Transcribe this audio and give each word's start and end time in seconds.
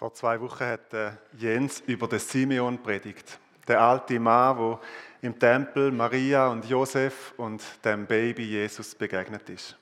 Vor 0.00 0.14
zwei 0.14 0.40
Wochen 0.40 0.64
hat 0.64 1.18
Jens 1.36 1.82
über 1.86 2.08
den 2.08 2.20
Simeon 2.20 2.82
predigt. 2.82 3.38
Der 3.68 3.82
alte 3.82 4.18
Mann, 4.18 4.56
wo 4.56 4.80
im 5.20 5.38
Tempel 5.38 5.92
Maria 5.92 6.48
und 6.48 6.64
Josef 6.64 7.34
und 7.36 7.62
dem 7.84 8.06
Baby 8.06 8.44
Jesus 8.44 8.94
begegnet 8.94 9.50
ist. 9.50 9.76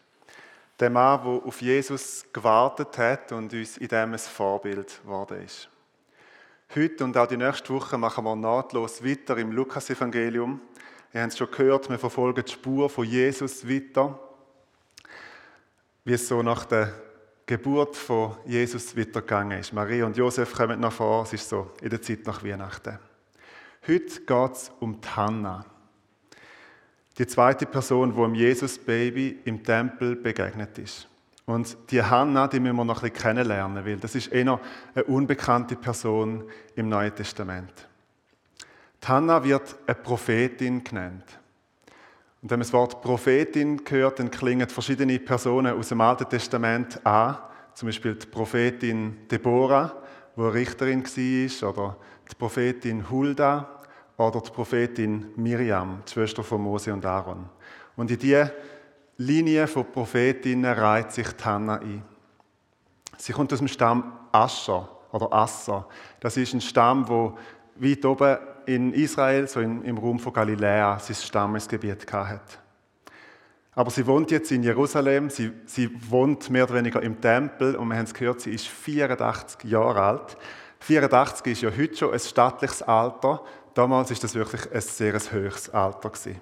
Der 0.81 0.91
Mann, 0.91 1.21
wo 1.23 1.37
auf 1.47 1.63
Jesus 1.63 2.27
gewartet 2.33 2.99
hat 2.99 3.31
und 3.31 3.53
uns 3.53 3.77
in 3.77 3.87
dem 3.87 4.13
ein 4.13 4.19
Vorbild 4.19 5.01
geworden 5.05 5.41
ist. 5.45 5.69
Heute 6.75 7.05
und 7.05 7.17
auch 7.17 7.29
die 7.29 7.37
nächste 7.37 7.73
Woche 7.73 7.97
machen 7.97 8.25
wir 8.25 8.35
nahtlos 8.35 9.05
weiter 9.05 9.37
im 9.37 9.53
Lukas-Evangelium. 9.53 10.61
Ihr 11.15 11.23
habt 11.23 11.31
es 11.31 11.39
schon 11.39 11.49
gehört, 11.53 11.89
wir 11.89 11.99
verfolgen 12.01 12.43
die 12.45 12.51
Spur 12.51 12.91
von 12.91 13.05
Jesus 13.05 13.69
weiter, 13.69 14.19
wie 16.05 16.15
es 16.15 16.27
so 16.27 16.43
nach 16.43 16.65
der 16.65 17.08
Geburt 17.49 17.97
von 17.97 18.37
Jesus 18.45 18.95
weitergegangen 18.95 19.59
ist. 19.59 19.73
Maria 19.73 20.05
und 20.05 20.19
Josef 20.19 20.53
kommen 20.53 20.81
noch 20.81 20.93
vor, 20.93 21.23
es 21.23 21.33
ist 21.33 21.49
so 21.49 21.71
in 21.81 21.89
der 21.89 22.03
Zeit 22.03 22.27
nach 22.27 22.45
Weihnachten. 22.45 22.99
Heute 23.87 24.21
geht 24.21 24.53
es 24.53 24.71
um 24.81 25.01
die 25.01 25.09
Hanna. 25.09 25.65
Die 27.17 27.27
zweite 27.27 27.65
Person, 27.65 28.15
wo 28.15 28.27
dem 28.27 28.35
Jesus-Baby 28.35 29.39
im 29.47 29.65
Tempel 29.65 30.15
begegnet 30.15 30.77
ist. 30.77 31.09
Und 31.47 31.75
die 31.91 32.03
Hanna, 32.03 32.49
die 32.49 32.61
müssen 32.61 32.77
wir 32.77 32.85
noch 32.85 33.03
ein 33.03 33.11
bisschen 33.11 33.23
kennenlernen, 33.23 33.83
weil 33.87 33.97
das 33.97 34.15
ist 34.15 34.27
eher 34.27 34.61
eine 34.95 35.05
unbekannte 35.05 35.77
Person 35.77 36.45
im 36.77 36.91
Neuen 36.91 37.15
Testament. 37.15 37.73
Die 39.03 39.09
Hanna 39.09 39.43
wird 39.43 39.75
eine 39.87 39.95
Prophetin 39.95 40.85
genannt. 40.85 41.38
Und 42.41 42.51
wenn 42.51 42.59
man 42.59 42.67
das 42.67 42.73
Wort 42.73 43.03
Prophetin 43.03 43.81
hört, 43.89 44.21
dann 44.21 44.31
klingen 44.31 44.69
verschiedene 44.69 45.19
Personen 45.19 45.77
aus 45.77 45.89
dem 45.89 46.01
Alten 46.01 46.29
Testament 46.29 47.05
an. 47.05 47.39
Zum 47.75 47.89
Beispiel 47.89 48.15
die 48.15 48.27
Prophetin 48.27 49.29
Deborah, 49.29 49.93
die 50.37 50.43
Richterin 50.43 51.05
war, 51.05 51.69
oder 51.71 51.97
die 52.31 52.35
Prophetin 52.37 53.11
Hulda 53.11 53.69
oder 54.17 54.41
die 54.41 54.51
Prophetin 54.51 55.33
Miriam, 55.37 56.03
die 56.07 56.13
Schwester 56.13 56.45
von 56.45 56.63
Mose 56.63 56.93
und 56.93 57.05
Aaron. 57.05 57.49
Und 57.97 58.11
in 58.11 58.19
diese 58.19 58.53
Linie 59.17 59.67
von 59.67 59.85
Prophetinnen 59.91 60.73
reiht 60.73 61.11
sich 61.13 61.27
Hannah 61.45 61.81
ein. 61.81 62.05
Sie 63.17 63.33
kommt 63.33 63.53
aus 63.53 63.59
dem 63.59 63.67
Stamm 63.67 64.13
Ascher 64.31 64.89
oder 65.11 65.33
Asser. 65.33 65.89
Das 66.21 66.37
ist 66.37 66.55
ein 66.55 66.61
Stamm, 66.61 67.09
wo 67.09 67.37
weit 67.81 68.05
oben 68.05 68.37
in 68.67 68.93
Israel, 68.93 69.49
so 69.49 69.61
im, 69.61 69.97
Raum 69.99 70.19
von 70.19 70.33
Galiläa, 70.33 70.99
sein 70.99 71.17
Stammesgebiet 71.17 72.11
hat. 72.13 72.59
Aber 73.75 73.91
sie 73.91 74.07
wohnt 74.07 74.31
jetzt 74.31 74.51
in 74.51 74.63
Jerusalem, 74.63 75.31
sie, 75.31 75.53
sie 75.67 75.89
wohnt 76.11 76.51
mehr 76.51 76.65
oder 76.65 76.75
weniger 76.75 77.01
im 77.01 77.21
Tempel 77.21 77.77
und 77.77 77.89
wir 77.89 77.97
haben 77.97 78.05
es 78.05 78.13
gehört, 78.13 78.41
sie 78.41 78.51
ist 78.51 78.67
84 78.67 79.71
Jahre 79.71 80.03
alt. 80.03 80.37
84 80.81 81.53
ist 81.53 81.63
ja 81.63 81.71
heute 81.71 81.97
schon 81.97 82.13
ein 82.13 82.19
stattliches 82.19 82.83
Alter, 82.83 83.43
damals 83.75 84.11
ist 84.11 84.25
das 84.25 84.35
wirklich 84.35 84.71
ein 84.73 84.81
sehr 84.81 85.15
hohes 85.15 85.71
Alter 85.71 86.11
gewesen. 86.11 86.41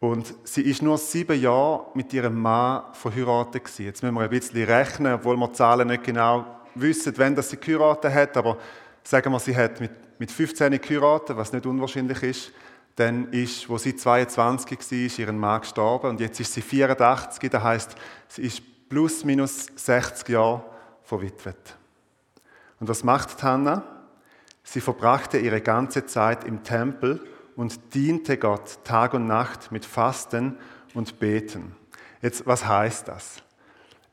Und 0.00 0.32
sie 0.44 0.62
ist 0.62 0.80
nur 0.80 0.96
sieben 0.96 1.40
Jahre 1.40 1.86
mit 1.94 2.12
ihrem 2.12 2.40
Mann 2.40 2.84
verheiratet 2.92 3.64
gewesen. 3.64 3.86
Jetzt 3.86 4.02
müssen 4.02 4.14
wir 4.14 4.22
ein 4.22 4.30
bisschen 4.30 4.62
rechnen, 4.62 5.14
obwohl 5.14 5.36
wir 5.36 5.48
die 5.48 5.54
Zahlen 5.54 5.88
nicht 5.88 6.04
genau 6.04 6.46
wissen, 6.76 7.12
wann 7.16 7.40
sie 7.42 7.56
geheiratet 7.56 8.14
hat, 8.14 8.36
aber 8.36 8.58
sagen 9.02 9.32
wir, 9.32 9.40
sie 9.40 9.56
hat 9.56 9.80
mit 9.80 9.90
mit 10.18 10.30
15 10.30 10.80
geheiratet, 10.80 11.36
was 11.36 11.52
nicht 11.52 11.66
unwahrscheinlich 11.66 12.22
ist. 12.22 12.52
Dann 12.96 13.32
ist, 13.32 13.68
wo 13.68 13.78
sie 13.78 13.94
22 13.94 14.78
war, 14.78 14.98
ist 15.06 15.18
ihr 15.18 15.32
Mann 15.32 15.60
gestorben 15.60 16.10
und 16.10 16.20
jetzt 16.20 16.40
ist 16.40 16.52
sie 16.52 16.62
84. 16.62 17.50
Das 17.50 17.62
heißt, 17.62 17.94
sie 18.28 18.42
ist 18.42 18.88
plus 18.88 19.24
minus 19.24 19.66
60 19.76 20.28
Jahre 20.30 20.64
verwitwet. 21.04 21.76
Und 22.80 22.88
was 22.88 23.04
macht 23.04 23.42
Hannah? 23.42 23.82
Sie 24.64 24.80
verbrachte 24.80 25.38
ihre 25.38 25.60
ganze 25.60 26.06
Zeit 26.06 26.44
im 26.44 26.62
Tempel 26.62 27.20
und 27.56 27.94
diente 27.94 28.36
Gott 28.36 28.78
Tag 28.84 29.14
und 29.14 29.26
Nacht 29.26 29.72
mit 29.72 29.84
Fasten 29.84 30.58
und 30.94 31.18
Beten. 31.18 31.74
Jetzt, 32.20 32.46
was 32.46 32.66
heißt 32.66 33.08
das? 33.08 33.42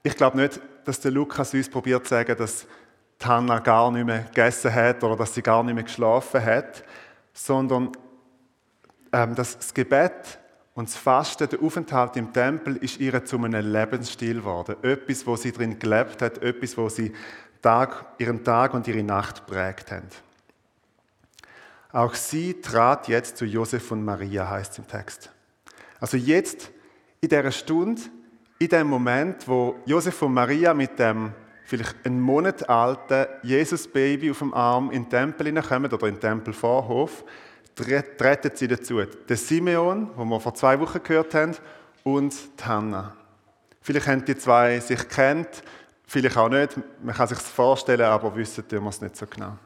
Ich 0.04 0.16
glaube 0.16 0.38
nicht, 0.38 0.62
dass 0.86 1.00
der 1.00 1.12
Lukas 1.12 1.54
uns 1.54 1.70
probiert 1.70 2.06
zu 2.06 2.12
sagen, 2.12 2.38
dass 2.38 2.68
die 3.22 3.64
gar 3.64 3.92
nicht 3.92 4.06
mehr 4.06 4.24
gegessen 4.24 4.74
hat 4.74 5.04
oder 5.04 5.16
dass 5.16 5.34
sie 5.34 5.42
gar 5.42 5.64
nicht 5.64 5.76
mehr 5.76 5.84
geschlafen 5.84 6.44
hat, 6.44 6.84
sondern 7.34 7.92
ähm, 9.12 9.36
das 9.36 9.74
Gebet 9.74 10.40
und 10.74 10.90
das 10.90 10.98
Fasten, 10.98 11.48
der 11.48 11.62
Aufenthalt 11.62 12.18
im 12.18 12.34
Tempel, 12.34 12.76
ist 12.78 13.00
ihr 13.00 13.24
zu 13.24 13.38
einem 13.38 13.72
Lebensstil 13.72 14.36
geworden. 14.36 14.76
Etwas, 14.84 15.26
wo 15.26 15.38
sie 15.38 15.54
drin 15.54 15.80
gelebt 15.80 16.22
hat, 16.22 16.40
etwas, 16.40 16.78
wo 16.78 16.90
sie 16.90 17.14
Tag, 17.62 18.06
ihren 18.18 18.44
Tag 18.44 18.74
und 18.74 18.88
ihre 18.88 19.02
Nacht 19.02 19.48
prägt 19.48 19.92
hat. 19.92 20.04
Auch 21.92 22.14
sie 22.14 22.62
trat 22.62 23.08
jetzt 23.08 23.38
zu 23.38 23.46
Josef 23.46 23.90
und 23.92 24.04
Maria, 24.04 24.50
heißt 24.50 24.74
es 24.74 24.78
im 24.80 24.88
Text. 24.88 25.32
Also 26.00 26.18
jetzt, 26.18 26.70
in 27.22 27.30
dieser 27.30 27.52
Stunde, 27.52 28.02
in 28.60 28.68
dem 28.68 28.88
Moment, 28.88 29.48
wo 29.48 29.78
Josef 29.86 30.22
und 30.22 30.34
Maria 30.34 30.74
mit 30.74 31.00
dem 31.00 31.32
vielleicht 31.66 32.06
einen 32.06 32.22
Monat 32.22 32.70
alten 32.70 33.26
Jesus-Baby 33.44 34.32
auf 34.32 34.40
dem 34.40 34.54
Arm 34.54 34.92
in 34.92 35.04
den 35.04 35.10
Tempel 35.10 35.48
hineinkommen 35.48 35.92
oder 35.92 36.08
in 36.08 36.16
den 36.16 36.22
Tempelvorhof, 36.22 37.26
treten 37.76 38.52
sie 38.54 38.68
dazu. 38.68 39.02
Der 39.04 39.36
Simeon, 39.36 40.12
den 40.16 40.30
wir 40.30 40.40
vor 40.40 40.54
zwei 40.54 40.80
Wochen 40.80 41.04
gehört 41.04 41.34
haben, 41.34 41.56
und 42.04 42.36
die 42.60 42.64
Hannah. 42.64 43.16
Vielleicht 43.82 44.08
haben 44.08 44.24
die 44.24 44.38
zwei 44.38 44.80
sich 44.80 45.10
kennt, 45.10 45.64
vielleicht 46.06 46.38
auch 46.38 46.50
nicht. 46.50 46.78
Man 47.02 47.16
kann 47.16 47.28
sich 47.28 47.40
das 47.40 47.50
vorstellen, 47.50 48.02
aber 48.02 48.36
wissen 48.36 48.68
tun 48.68 48.84
wir 48.84 48.90
es 48.90 49.02
nicht 49.02 49.16
so 49.16 49.26
genau. 49.26 49.58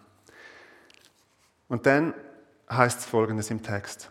Und 1.67 1.85
dann 1.85 2.13
heißt 2.71 2.99
es 2.99 3.05
folgendes 3.05 3.51
im 3.51 3.61
Text. 3.61 4.09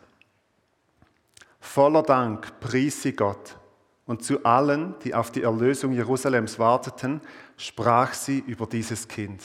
Voller 1.58 2.02
Dank 2.02 2.60
pries 2.60 3.02
sie 3.02 3.12
Gott 3.12 3.57
und 4.08 4.24
zu 4.24 4.42
allen, 4.42 4.94
die 5.04 5.14
auf 5.14 5.30
die 5.30 5.42
Erlösung 5.42 5.92
Jerusalems 5.92 6.58
warteten, 6.58 7.20
sprach 7.58 8.14
sie 8.14 8.38
über 8.38 8.66
dieses 8.66 9.06
Kind. 9.06 9.42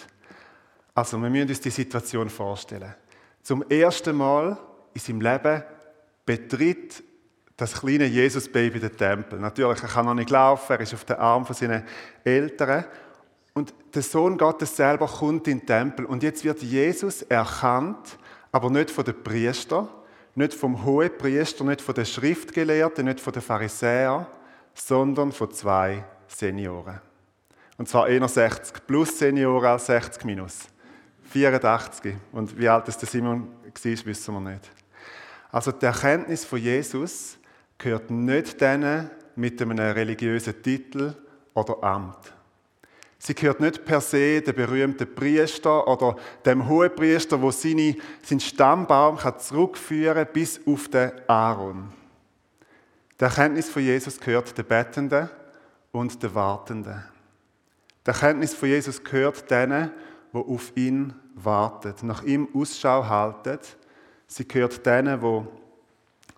Also, 0.95 1.21
wir 1.21 1.29
müssen 1.29 1.49
uns 1.49 1.59
die 1.59 1.69
Situation 1.69 2.29
vorstellen. 2.29 2.95
Zum 3.41 3.61
ersten 3.69 4.15
Mal 4.15 4.57
in 4.93 5.01
seinem 5.01 5.19
Leben 5.19 5.63
betritt 6.25 7.03
das 7.57 7.73
kleine 7.73 8.05
Jesus-Baby 8.05 8.79
den 8.79 8.95
Tempel. 8.95 9.37
Natürlich, 9.37 9.83
er 9.83 9.89
kann 9.89 10.05
noch 10.05 10.13
nicht 10.13 10.29
laufen, 10.29 10.71
er 10.71 10.79
ist 10.79 10.93
auf 10.93 11.03
dem 11.03 11.19
Arm 11.19 11.45
von 11.45 11.55
seinen 11.55 11.83
Eltern. 12.23 12.85
Und 13.53 13.73
der 13.93 14.01
Sohn 14.01 14.37
Gottes 14.37 14.77
selber 14.77 15.07
kommt 15.07 15.49
in 15.49 15.59
den 15.59 15.67
Tempel. 15.67 16.05
Und 16.05 16.23
jetzt 16.23 16.45
wird 16.45 16.63
Jesus 16.63 17.21
erkannt, 17.23 18.17
aber 18.53 18.69
nicht 18.69 18.91
von 18.91 19.03
den 19.03 19.21
Priestern, 19.21 19.89
nicht 20.35 20.53
vom 20.53 20.85
Hohepriester, 20.85 21.65
nicht 21.65 21.81
von 21.81 21.95
den 21.95 22.05
Schriftgelehrten, 22.05 23.03
nicht 23.03 23.19
von 23.19 23.33
den 23.33 23.41
Pharisäern, 23.41 24.25
sondern 24.73 25.31
von 25.31 25.51
zwei 25.51 26.03
Senioren. 26.27 26.99
Und 27.77 27.89
zwar 27.89 28.07
eher 28.07 28.27
60 28.27 28.85
plus 28.85 29.17
Senioren 29.17 29.65
als 29.65 29.87
60 29.87 30.25
minus. 30.25 30.59
84. 31.31 32.15
Und 32.31 32.57
wie 32.57 32.69
alt 32.69 32.87
es 32.87 32.97
der 32.97 33.09
Simon 33.09 33.47
war, 33.63 34.05
wissen 34.05 34.33
wir 34.33 34.51
nicht. 34.51 34.71
Also 35.51 35.71
die 35.71 35.85
Erkenntnis 35.85 36.45
von 36.45 36.59
Jesus 36.59 37.37
gehört 37.77 38.09
nicht 38.09 38.61
denen 38.61 39.09
mit 39.35 39.61
einem 39.61 39.79
religiösen 39.79 40.61
Titel 40.61 41.13
oder 41.53 41.83
Amt. 41.83 42.33
Sie 43.17 43.33
gehört 43.33 43.61
nicht 43.61 43.85
per 43.85 44.01
se 44.01 44.41
dem 44.41 44.55
berühmten 44.55 45.15
Priester 45.15 45.87
oder 45.87 46.17
dem 46.45 46.67
Hohepriester, 46.67 47.41
wo 47.41 47.51
seine, 47.51 47.95
seinen 48.21 48.41
Stammbaum 48.41 49.17
kann 49.17 49.39
zurückführen 49.39 50.27
bis 50.33 50.59
auf 50.67 50.89
den 50.89 51.11
Aaron. 51.27 51.89
Die 53.23 53.27
Erkenntnis 53.27 53.69
von 53.69 53.81
Jesus 53.81 54.19
gehört 54.19 54.57
den 54.57 54.65
Bettenden 54.65 55.29
und 55.93 56.21
den 56.21 56.35
Wartenden. 56.35 57.05
Die 58.05 58.09
Erkenntnis 58.09 58.53
von 58.53 58.67
Jesus 58.67 59.01
gehört 59.01 59.49
denen, 59.49 59.91
die 60.33 60.37
auf 60.37 60.75
ihn 60.75 61.13
warten, 61.33 61.93
nach 62.05 62.23
ihm 62.23 62.49
Ausschau 62.53 63.07
halten. 63.07 63.59
Sie 64.27 64.45
gehört 64.45 64.85
denen, 64.85 65.21
die 65.21 65.41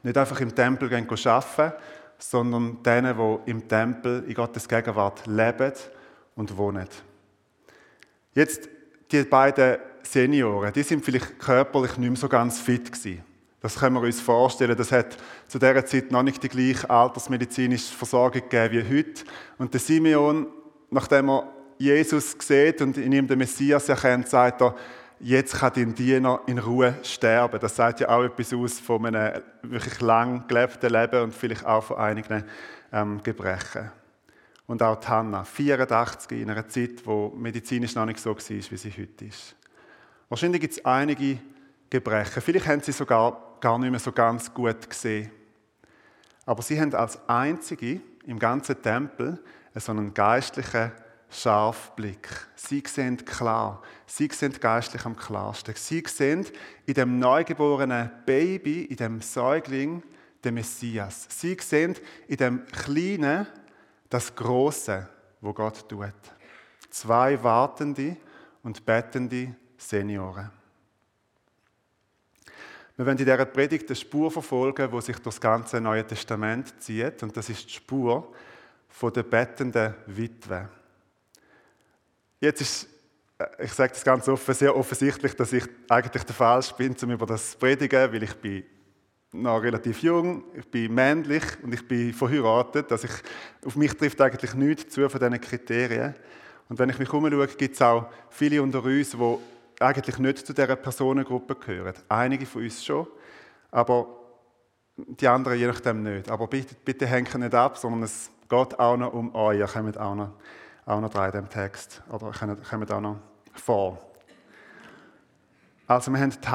nicht 0.03 0.15
einfach 0.15 0.39
im 0.41 0.53
Tempel 0.53 0.87
gehen 0.87 1.09
arbeiten, 1.09 1.73
sondern 2.19 2.83
denen, 2.83 3.17
die 3.17 3.49
im 3.49 3.67
Tempel 3.67 4.23
in 4.27 4.35
Gottes 4.35 4.67
Gegenwart 4.67 5.25
leben 5.25 5.73
und 6.35 6.55
wohnen. 6.55 6.87
Jetzt 8.35 8.69
die 9.11 9.23
beiden 9.23 9.77
Senioren, 10.03 10.71
die 10.71 10.83
sind 10.83 11.03
vielleicht 11.03 11.39
körperlich 11.39 11.97
nicht 11.97 12.09
mehr 12.09 12.19
so 12.19 12.29
ganz 12.29 12.59
fit 12.59 12.91
gewesen. 12.91 13.23
Das 13.65 13.79
können 13.79 13.95
wir 13.95 14.01
uns 14.03 14.21
vorstellen. 14.21 14.77
Das 14.77 14.91
hat 14.91 15.17
zu 15.47 15.57
dieser 15.57 15.83
Zeit 15.87 16.11
noch 16.11 16.21
nicht 16.21 16.43
die 16.43 16.49
gleiche 16.49 16.87
altersmedizinische 16.87 17.95
Versorgung 17.95 18.43
gegeben 18.47 18.73
wie 18.75 18.97
heute. 18.97 19.23
Und 19.57 19.73
der 19.73 19.79
Simeon, 19.79 20.45
nachdem 20.91 21.29
er 21.31 21.47
Jesus 21.79 22.35
sieht 22.37 22.83
und 22.83 22.95
in 22.95 23.11
ihm 23.11 23.27
den 23.27 23.39
Messias 23.39 23.89
erkennt, 23.89 24.29
sagt 24.29 24.61
er, 24.61 24.75
jetzt 25.19 25.55
kann 25.55 25.73
dein 25.73 25.95
Diener 25.95 26.41
in 26.45 26.59
Ruhe 26.59 26.93
sterben. 27.01 27.59
Das 27.59 27.75
sagt 27.75 28.01
ja 28.01 28.09
auch 28.09 28.21
etwas 28.21 28.53
aus 28.53 28.79
von 28.79 29.03
einem 29.03 29.41
wirklich 29.63 29.99
lang 29.99 30.47
gelebten 30.47 30.91
Leben 30.91 31.23
und 31.23 31.33
vielleicht 31.33 31.65
auch 31.65 31.85
von 31.85 31.97
einigen 31.97 32.43
ähm, 32.93 33.23
Gebrechen. 33.23 33.89
Und 34.67 34.83
auch 34.83 34.99
die 34.99 35.07
Hannah, 35.07 35.43
84 35.43 36.39
in 36.39 36.51
einer 36.51 36.67
Zeit, 36.67 37.03
wo 37.03 37.33
medizinisch 37.35 37.95
noch 37.95 38.05
nicht 38.05 38.19
so 38.19 38.29
war, 38.29 38.37
wie 38.37 38.77
sie 38.77 38.91
heute 38.91 39.25
ist. 39.25 39.55
Wahrscheinlich 40.29 40.61
gibt 40.61 40.73
es 40.73 40.85
einige 40.85 41.39
Gebrechen. 41.89 42.41
Vielleicht 42.41 42.67
haben 42.67 42.81
sie 42.81 42.91
sogar 42.91 43.57
gar 43.59 43.77
nicht 43.79 43.91
mehr 43.91 43.99
so 43.99 44.11
ganz 44.11 44.53
gut 44.53 44.89
gesehen. 44.89 45.31
Aber 46.45 46.61
sie 46.61 46.79
haben 46.79 46.93
als 46.93 47.17
einzige 47.27 48.01
im 48.25 48.39
ganzen 48.39 48.81
Tempel 48.81 49.41
so 49.75 49.91
einen 49.91 50.13
geistlichen 50.13 50.91
Scharfblick. 51.29 52.29
Sie 52.55 52.83
sehen 52.85 53.17
klar. 53.25 53.81
Sie 54.05 54.29
sehen 54.31 54.53
geistlich 54.59 55.05
am 55.05 55.15
klarsten. 55.15 55.75
Sie 55.75 56.03
sehen 56.07 56.45
in 56.85 56.93
dem 56.93 57.19
neugeborenen 57.19 58.11
Baby, 58.25 58.83
in 58.83 58.95
dem 58.95 59.21
Säugling, 59.21 60.03
den 60.43 60.53
Messias. 60.53 61.27
Sie 61.29 61.57
sehen 61.59 61.95
in 62.27 62.37
dem 62.37 62.65
Kleinen 62.67 63.47
das 64.09 64.33
Große, 64.35 65.09
wo 65.41 65.51
Gott 65.53 65.89
tut. 65.89 66.13
Zwei 66.89 67.41
wartende 67.43 68.15
und 68.63 68.85
bettende 68.85 69.55
Senioren. 69.77 70.51
Wir 72.97 73.05
werden 73.05 73.19
in 73.19 73.25
dieser 73.25 73.45
Predigt 73.45 73.89
eine 73.89 73.95
Spur 73.95 74.31
verfolgen, 74.31 74.89
die 74.89 75.01
sich 75.01 75.17
durch 75.17 75.35
das 75.35 75.41
ganze 75.41 75.81
Neue 75.81 76.07
Testament 76.07 76.81
zieht. 76.81 77.21
Und 77.23 77.35
das 77.35 77.49
ist 77.49 77.67
die 77.67 77.73
Spur 77.73 78.33
der 79.13 79.23
bettenden 79.23 79.93
Witwe. 80.05 80.69
Jetzt 82.39 82.61
ist, 82.61 82.87
äh, 83.37 83.65
ich 83.65 83.73
sage 83.73 83.91
das 83.93 84.03
ganz 84.03 84.27
offen, 84.29 84.55
sehr 84.55 84.75
offensichtlich, 84.75 85.35
dass 85.35 85.51
ich 85.51 85.65
eigentlich 85.89 86.23
der 86.23 86.35
Falsch 86.35 86.71
bin, 86.71 86.95
um 87.03 87.11
über 87.11 87.25
das 87.25 87.51
zu 87.51 87.57
predigen, 87.57 88.13
weil 88.13 88.23
ich 88.23 88.33
bin 88.35 88.63
noch 89.33 89.61
relativ 89.61 90.01
jung, 90.01 90.45
ich 90.55 90.65
bin 90.65 90.93
männlich 90.93 91.43
und 91.61 91.73
ich 91.73 91.85
bin 91.85 92.13
verheiratet. 92.13 92.89
Also 92.91 93.07
ich, 93.07 93.67
auf 93.67 93.75
mich 93.75 93.93
trifft 93.93 94.21
eigentlich 94.21 94.53
nichts 94.53 94.93
zu 94.93 95.09
von 95.09 95.19
diesen 95.19 95.41
Kriterien. 95.41 96.15
Und 96.69 96.79
wenn 96.79 96.89
ich 96.89 96.97
mich 96.97 97.11
umschaue, 97.11 97.47
gibt 97.47 97.75
es 97.75 97.81
auch 97.81 98.09
viele 98.29 98.61
unter 98.61 98.83
uns, 98.83 99.11
die 99.11 99.37
eigentlich 99.79 100.19
nicht 100.19 100.45
zu 100.45 100.53
dieser 100.53 100.75
Personengruppe 100.75 101.55
gehören. 101.55 101.93
Einige 102.09 102.45
von 102.45 102.63
uns 102.63 102.83
schon, 102.83 103.07
aber 103.71 104.07
die 104.97 105.27
anderen 105.27 105.57
je 105.57 105.67
nachdem 105.67 106.03
nicht. 106.03 106.29
Aber 106.29 106.47
bitte, 106.47 106.75
bitte 106.85 107.05
hängt 107.05 107.33
nicht 107.35 107.53
ab, 107.53 107.77
sondern 107.77 108.03
es 108.03 108.31
geht 108.47 108.79
auch 108.79 108.97
noch 108.97 109.13
um 109.13 109.33
euch. 109.35 109.59
Ihr 109.59 109.67
kommt 109.67 109.97
auch 109.97 110.15
noch, 110.15 110.31
auch 110.85 111.01
noch 111.01 111.09
dran 111.09 111.25
in 111.25 111.31
diesem 111.31 111.49
Text. 111.49 112.01
Oder 112.09 112.31
kommt 112.31 112.91
auch 112.91 113.01
noch 113.01 113.17
vor. 113.53 113.99
Also 115.87 116.11
wir 116.11 116.19
haben 116.19 116.31
die 116.31 116.47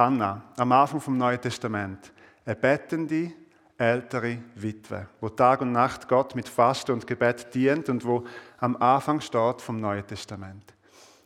am 0.61 0.73
Anfang 0.73 1.01
vom 1.01 1.17
Neuen 1.17 1.41
Testament. 1.41 2.13
Eine 2.45 2.57
bettende, 2.57 3.33
ältere 3.79 4.39
Witwe, 4.57 5.07
wo 5.21 5.29
Tag 5.29 5.61
und 5.61 5.73
Nacht 5.73 6.09
Gott 6.09 6.35
mit 6.35 6.49
Fasten 6.49 6.93
und 6.93 7.07
Gebet 7.07 7.55
dient 7.55 7.89
und 7.89 8.05
wo 8.05 8.25
am 8.59 8.77
Anfang 8.77 9.21
steht 9.21 9.63
vom 9.63 9.81
Neuen 9.81 10.07
Testament. 10.07 10.75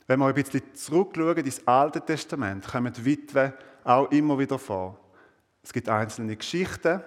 Wenn 0.06 0.20
wir 0.20 0.26
ein 0.26 0.34
bisschen 0.34 0.62
zurückschauen 0.74 1.38
ins 1.38 1.66
Alte 1.66 2.00
Testament, 2.00 2.66
kommen 2.66 2.92
Witwen 3.04 3.52
auch 3.84 4.10
immer 4.10 4.38
wieder 4.38 4.58
vor. 4.58 4.98
Es 5.62 5.72
gibt 5.72 5.88
einzelne 5.88 6.36
Geschichten 6.36 7.02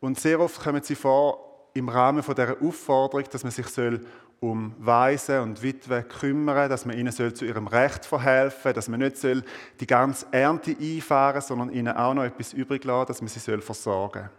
und 0.00 0.20
sehr 0.20 0.38
oft 0.38 0.60
kommen 0.60 0.82
sie 0.82 0.94
vor 0.94 1.70
im 1.74 1.88
Rahmen 1.88 2.22
von 2.22 2.34
der 2.34 2.56
Aufforderung, 2.62 3.24
dass 3.30 3.42
man 3.42 3.50
sich 3.50 3.66
soll 3.66 4.00
um 4.38 4.74
Waisen 4.78 5.40
und 5.40 5.62
Witwen 5.62 6.06
kümmern, 6.06 6.68
dass 6.68 6.84
man 6.84 6.96
ihnen 6.96 7.10
soll 7.10 7.34
zu 7.34 7.44
ihrem 7.44 7.66
Recht 7.66 8.04
verhelfen, 8.04 8.74
dass 8.74 8.88
man 8.88 9.00
nicht 9.00 9.16
soll 9.16 9.42
die 9.80 9.86
ganze 9.86 10.26
Ernte 10.30 10.76
einfahren, 10.78 11.40
sondern 11.40 11.70
ihnen 11.70 11.96
auch 11.96 12.14
noch 12.14 12.24
etwas 12.24 12.52
übrig 12.52 12.84
lassen, 12.84 13.08
dass 13.08 13.20
man 13.20 13.28
sie 13.28 13.40
soll 13.40 13.60
versorgen. 13.60 14.30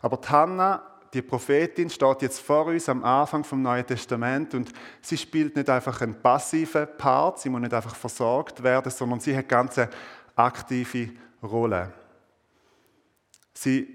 Aber 0.00 0.16
die 0.16 0.28
Hannah 0.28 0.82
die 1.16 1.22
Prophetin 1.22 1.88
steht 1.88 2.20
jetzt 2.20 2.40
vor 2.40 2.66
uns 2.66 2.90
am 2.90 3.02
Anfang 3.02 3.42
vom 3.42 3.62
Neuen 3.62 3.86
Testament 3.86 4.52
und 4.52 4.70
sie 5.00 5.16
spielt 5.16 5.56
nicht 5.56 5.70
einfach 5.70 5.98
einen 6.02 6.20
passiven 6.20 6.86
Part, 6.98 7.40
sie 7.40 7.48
muss 7.48 7.62
nicht 7.62 7.72
einfach 7.72 7.96
versorgt 7.96 8.62
werden, 8.62 8.92
sondern 8.92 9.20
sie 9.20 9.34
hat 9.34 9.48
ganz 9.48 9.80
aktive 10.34 11.08
Rolle. 11.42 11.90
Sie 13.54 13.88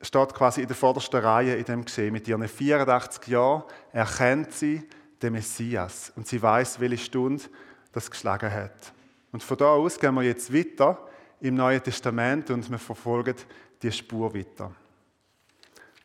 steht 0.00 0.34
quasi 0.34 0.62
in 0.62 0.66
der 0.66 0.74
vordersten 0.74 1.20
Reihe 1.20 1.54
in 1.54 1.64
dem 1.64 1.84
Geschehen. 1.84 2.12
Mit 2.12 2.26
ihren 2.26 2.48
84 2.48 3.28
Jahren 3.28 3.62
erkennt 3.92 4.52
sie 4.52 4.82
den 5.22 5.34
Messias 5.34 6.12
und 6.16 6.26
sie 6.26 6.42
weiß, 6.42 6.80
welche 6.80 7.04
Stunde 7.04 7.44
das 7.92 8.10
geschlagen 8.10 8.52
hat. 8.52 8.92
Und 9.30 9.44
von 9.44 9.56
da 9.56 9.66
aus 9.66 10.00
gehen 10.00 10.14
wir 10.16 10.22
jetzt 10.22 10.52
weiter 10.52 10.98
im 11.40 11.54
Neuen 11.54 11.80
Testament 11.80 12.50
und 12.50 12.68
wir 12.68 12.78
verfolgen 12.78 13.36
die 13.80 13.92
Spur 13.92 14.34
weiter. 14.34 14.72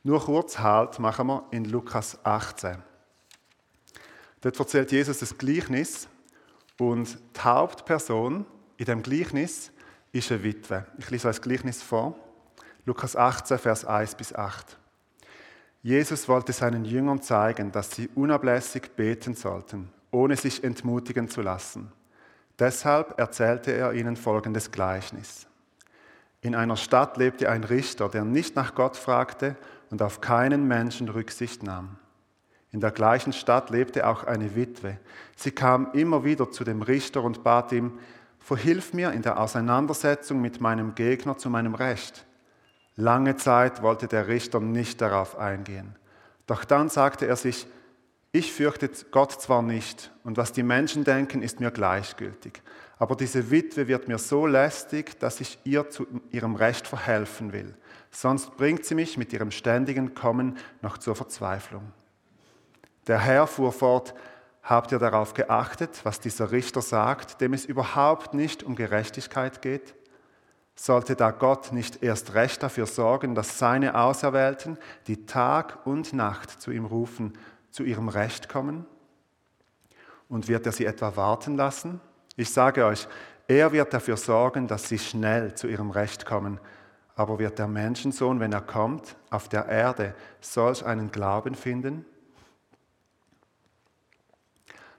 Nur 0.04 0.24
kurz 0.24 0.60
Halt 0.60 0.98
machen 1.00 1.28
wir 1.28 1.44
in 1.52 1.66
Lukas 1.66 2.18
18. 2.24 2.78
Dort 4.40 4.58
erzählt 4.58 4.92
Jesus 4.94 5.20
das 5.20 5.38
Gleichnis 5.38 6.08
und 6.78 7.18
die 7.36 7.40
Hauptperson 7.42 8.46
in 8.78 8.86
dem 8.86 9.02
Gleichnis 9.02 9.72
ist 10.14 10.32
eine 10.32 10.44
Witwe. 10.44 10.86
Ich 10.98 11.10
lese 11.10 11.28
euch 11.28 11.36
das 11.36 11.42
Gleichnis 11.42 11.84
vor. 11.84 12.16
Lukas 12.86 13.18
18, 13.18 13.58
Vers 13.58 13.84
1 13.84 14.16
bis 14.16 14.34
8. 14.34 14.78
Jesus 15.84 16.30
wollte 16.30 16.54
seinen 16.54 16.86
Jüngern 16.86 17.22
zeigen, 17.22 17.74
dass 17.74 17.92
sie 17.92 18.08
unablässig 18.16 18.96
beten 18.96 19.34
sollten, 19.34 19.90
ohne 20.12 20.38
sich 20.38 20.64
entmutigen 20.64 21.28
zu 21.28 21.42
lassen. 21.42 21.92
Deshalb 22.58 23.20
erzählte 23.20 23.74
er 23.74 23.92
ihnen 23.92 24.16
folgendes 24.16 24.72
Gleichnis. 24.72 25.46
In 26.42 26.56
einer 26.56 26.78
Stadt 26.78 27.18
lebte 27.18 27.50
ein 27.50 27.66
Richter, 27.66 28.08
der 28.08 28.24
nicht 28.24 28.56
nach 28.56 28.76
Gott 28.76 28.96
fragte 28.96 29.58
und 29.90 30.02
auf 30.02 30.22
keinen 30.22 30.68
Menschen 30.68 31.10
Rücksicht 31.10 31.64
nahm. 31.64 31.98
In 32.72 32.80
der 32.82 32.92
gleichen 32.92 33.34
Stadt 33.34 33.70
lebte 33.72 34.08
auch 34.08 34.24
eine 34.24 34.56
Witwe. 34.56 35.00
Sie 35.36 35.52
kam 35.52 35.92
immer 35.94 36.24
wieder 36.24 36.52
zu 36.52 36.64
dem 36.64 36.82
Richter 36.82 37.24
und 37.24 37.44
bat 37.44 37.72
ihm, 37.72 37.98
Verhilf 38.40 38.94
mir 38.94 39.12
in 39.12 39.22
der 39.22 39.40
Auseinandersetzung 39.40 40.42
mit 40.42 40.62
meinem 40.62 40.96
Gegner 40.96 41.38
zu 41.38 41.50
meinem 41.50 41.76
Recht. 41.76 42.26
Lange 42.96 43.36
Zeit 43.36 43.82
wollte 43.82 44.08
der 44.08 44.28
Richter 44.28 44.60
nicht 44.60 45.02
darauf 45.02 45.38
eingehen. 45.38 45.96
Doch 46.48 46.64
dann 46.64 46.90
sagte 46.90 47.28
er 47.28 47.36
sich, 47.36 47.68
ich 48.32 48.52
fürchte 48.52 48.90
Gott 49.12 49.34
zwar 49.34 49.62
nicht, 49.62 50.12
und 50.24 50.38
was 50.38 50.52
die 50.52 50.64
Menschen 50.64 51.04
denken, 51.04 51.42
ist 51.42 51.60
mir 51.60 51.72
gleichgültig, 51.72 52.62
aber 53.00 53.16
diese 53.16 53.50
Witwe 53.50 53.88
wird 53.88 54.08
mir 54.08 54.20
so 54.20 54.46
lästig, 54.46 55.20
dass 55.20 55.42
ich 55.42 55.58
ihr 55.64 55.90
zu 55.90 56.06
ihrem 56.30 56.56
Recht 56.56 56.86
verhelfen 56.86 57.54
will 57.54 57.74
sonst 58.12 58.56
bringt 58.58 58.86
sie 58.86 58.96
mich 58.96 59.18
mit 59.18 59.34
ihrem 59.34 59.52
ständigen 59.52 60.14
Kommen 60.14 60.58
noch 60.82 60.98
zur 60.98 61.16
Verzweiflung. 61.16 61.92
Der 63.08 63.20
Herr 63.20 63.48
fuhr 63.48 63.72
fort, 63.72 64.14
habt 64.64 64.92
ihr 64.92 65.00
darauf 65.00 65.34
geachtet, 65.34 66.02
was 66.04 66.20
dieser 66.20 66.52
Richter 66.52 66.82
sagt, 66.82 67.42
dem 67.42 67.54
es 67.54 67.66
überhaupt 67.66 68.34
nicht 68.34 68.64
um 68.64 68.76
Gerechtigkeit 68.76 69.62
geht? 69.62 69.96
Sollte 70.76 71.16
da 71.16 71.32
Gott 71.32 71.72
nicht 71.72 72.04
erst 72.04 72.36
recht 72.36 72.64
dafür 72.64 72.86
sorgen, 72.86 73.36
dass 73.36 73.60
seine 73.60 73.96
Auserwählten, 73.96 74.78
die 75.08 75.26
Tag 75.26 75.86
und 75.86 76.14
Nacht 76.14 76.62
zu 76.62 76.72
ihm 76.72 76.86
rufen, 76.86 77.38
zu 77.70 77.84
ihrem 77.84 78.08
Recht 78.08 78.48
kommen? 78.48 78.86
Und 80.30 80.48
wird 80.48 80.66
er 80.66 80.72
sie 80.72 80.86
etwa 80.86 81.16
warten 81.16 81.58
lassen? 81.58 82.00
Ich 82.40 82.52
sage 82.52 82.86
euch, 82.86 83.08
er 83.48 83.72
wird 83.72 83.94
dafür 83.94 84.18
sorgen, 84.18 84.68
dass 84.68 84.90
sie 84.90 85.00
schnell 85.00 85.54
zu 85.56 85.68
ihrem 85.68 85.92
Recht 85.92 86.26
kommen 86.26 86.60
aber 87.20 87.38
wird 87.38 87.60
der 87.60 87.68
Menschensohn, 87.68 88.40
wenn 88.40 88.54
er 88.54 88.62
kommt, 88.62 89.18
auf 89.30 89.50
der 89.50 89.68
Erde 89.68 90.16
solch 90.40 90.86
einen 90.86 91.12
Glauben 91.12 91.54
finden? 91.54 92.06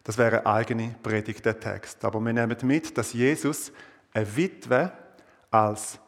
Das 0.04 0.18
wäre 0.18 0.44
eigene 0.44 0.96
Predigt 1.02 1.46
der 1.46 1.58
Text. 1.58 2.04
Aber 2.04 2.20
wir 2.20 2.34
nehmen 2.34 2.58
mit, 2.64 2.98
dass 2.98 3.14
Jesus 3.14 3.72
eine 4.12 4.36
Witwe 4.36 4.92
als 5.50 5.98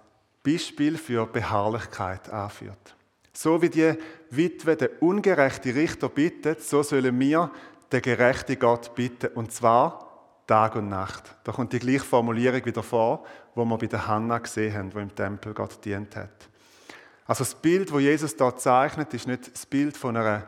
Beispiel 0.42 0.98
für 0.98 1.24
Beharrlichkeit 1.24 2.28
anführt. 2.28 2.94
So 3.32 3.62
wie 3.62 3.70
die 3.70 3.94
Witwe 4.28 4.76
den 4.76 4.90
ungerechten 5.00 5.72
Richter 5.72 6.10
bittet, 6.10 6.62
so 6.62 6.82
sollen 6.82 7.18
wir 7.18 7.50
den 7.90 8.02
gerechten 8.02 8.58
Gott 8.58 8.94
bitten. 8.94 9.28
Und 9.28 9.50
zwar 9.50 10.12
Tag 10.52 10.76
und 10.76 10.90
Nacht. 10.90 11.35
Da 11.44 11.52
kommt 11.52 11.73
die 11.73 11.78
gleiche 11.78 12.04
Formulierung 12.04 12.62
wieder 12.66 12.82
vor, 12.82 13.25
wo 13.54 13.64
wir 13.64 13.78
bei 13.78 13.87
der 13.87 14.06
Hannah 14.06 14.37
gesehen 14.37 14.75
haben, 14.75 14.94
wo 14.94 14.99
im 14.99 15.14
Tempel 15.14 15.54
Gott 15.54 15.82
dient 15.82 16.14
hat. 16.14 16.28
Also 17.25 17.42
das 17.42 17.54
Bild, 17.54 17.90
wo 17.90 17.99
Jesus 17.99 18.37
da 18.37 18.54
zeichnet, 18.54 19.14
ist 19.14 19.26
nicht 19.26 19.50
das 19.50 19.64
Bild 19.64 19.97
von 19.97 20.14
einer 20.14 20.42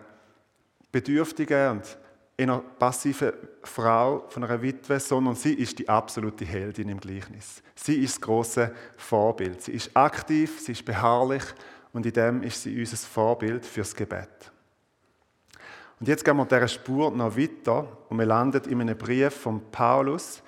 bedürftigen 0.93 1.71
und 1.71 1.99
einer 2.37 2.59
passiven 2.59 3.33
Frau, 3.63 4.27
von 4.29 4.45
einer 4.45 4.61
Witwe, 4.61 5.01
sondern 5.01 5.37
sie 5.37 5.55
ist 5.55 5.79
die 5.79 5.89
absolute 5.89 6.45
Heldin 6.45 6.91
im 6.91 7.01
Gleichnis. 7.01 7.63
Sie 7.75 7.95
ist 8.05 8.17
das 8.17 8.21
große 8.21 8.75
Vorbild. 8.99 9.63
Sie 9.63 9.73
ist 9.73 9.97
aktiv, 9.97 10.61
sie 10.61 10.73
ist 10.73 10.85
beharrlich 10.85 11.45
und 11.95 12.05
in 12.05 12.13
dem 12.13 12.43
ist 12.43 12.63
sie 12.63 12.79
unser 12.79 12.99
Vorbild 12.99 13.65
fürs 13.65 13.95
Gebet. 13.95 14.53
Und 16.01 16.09
jetzt 16.09 16.25
gehen 16.25 16.37
wir 16.37 16.45
dieser 16.45 16.69
Spur 16.69 17.11
noch 17.11 17.37
weiter 17.37 17.87
und 18.09 18.19
wir 18.19 18.27
landen 18.27 18.63
in 18.69 18.81
einem 18.81 18.99
Brief 18.99 19.35
von 19.35 19.61
Paulus 19.71 20.43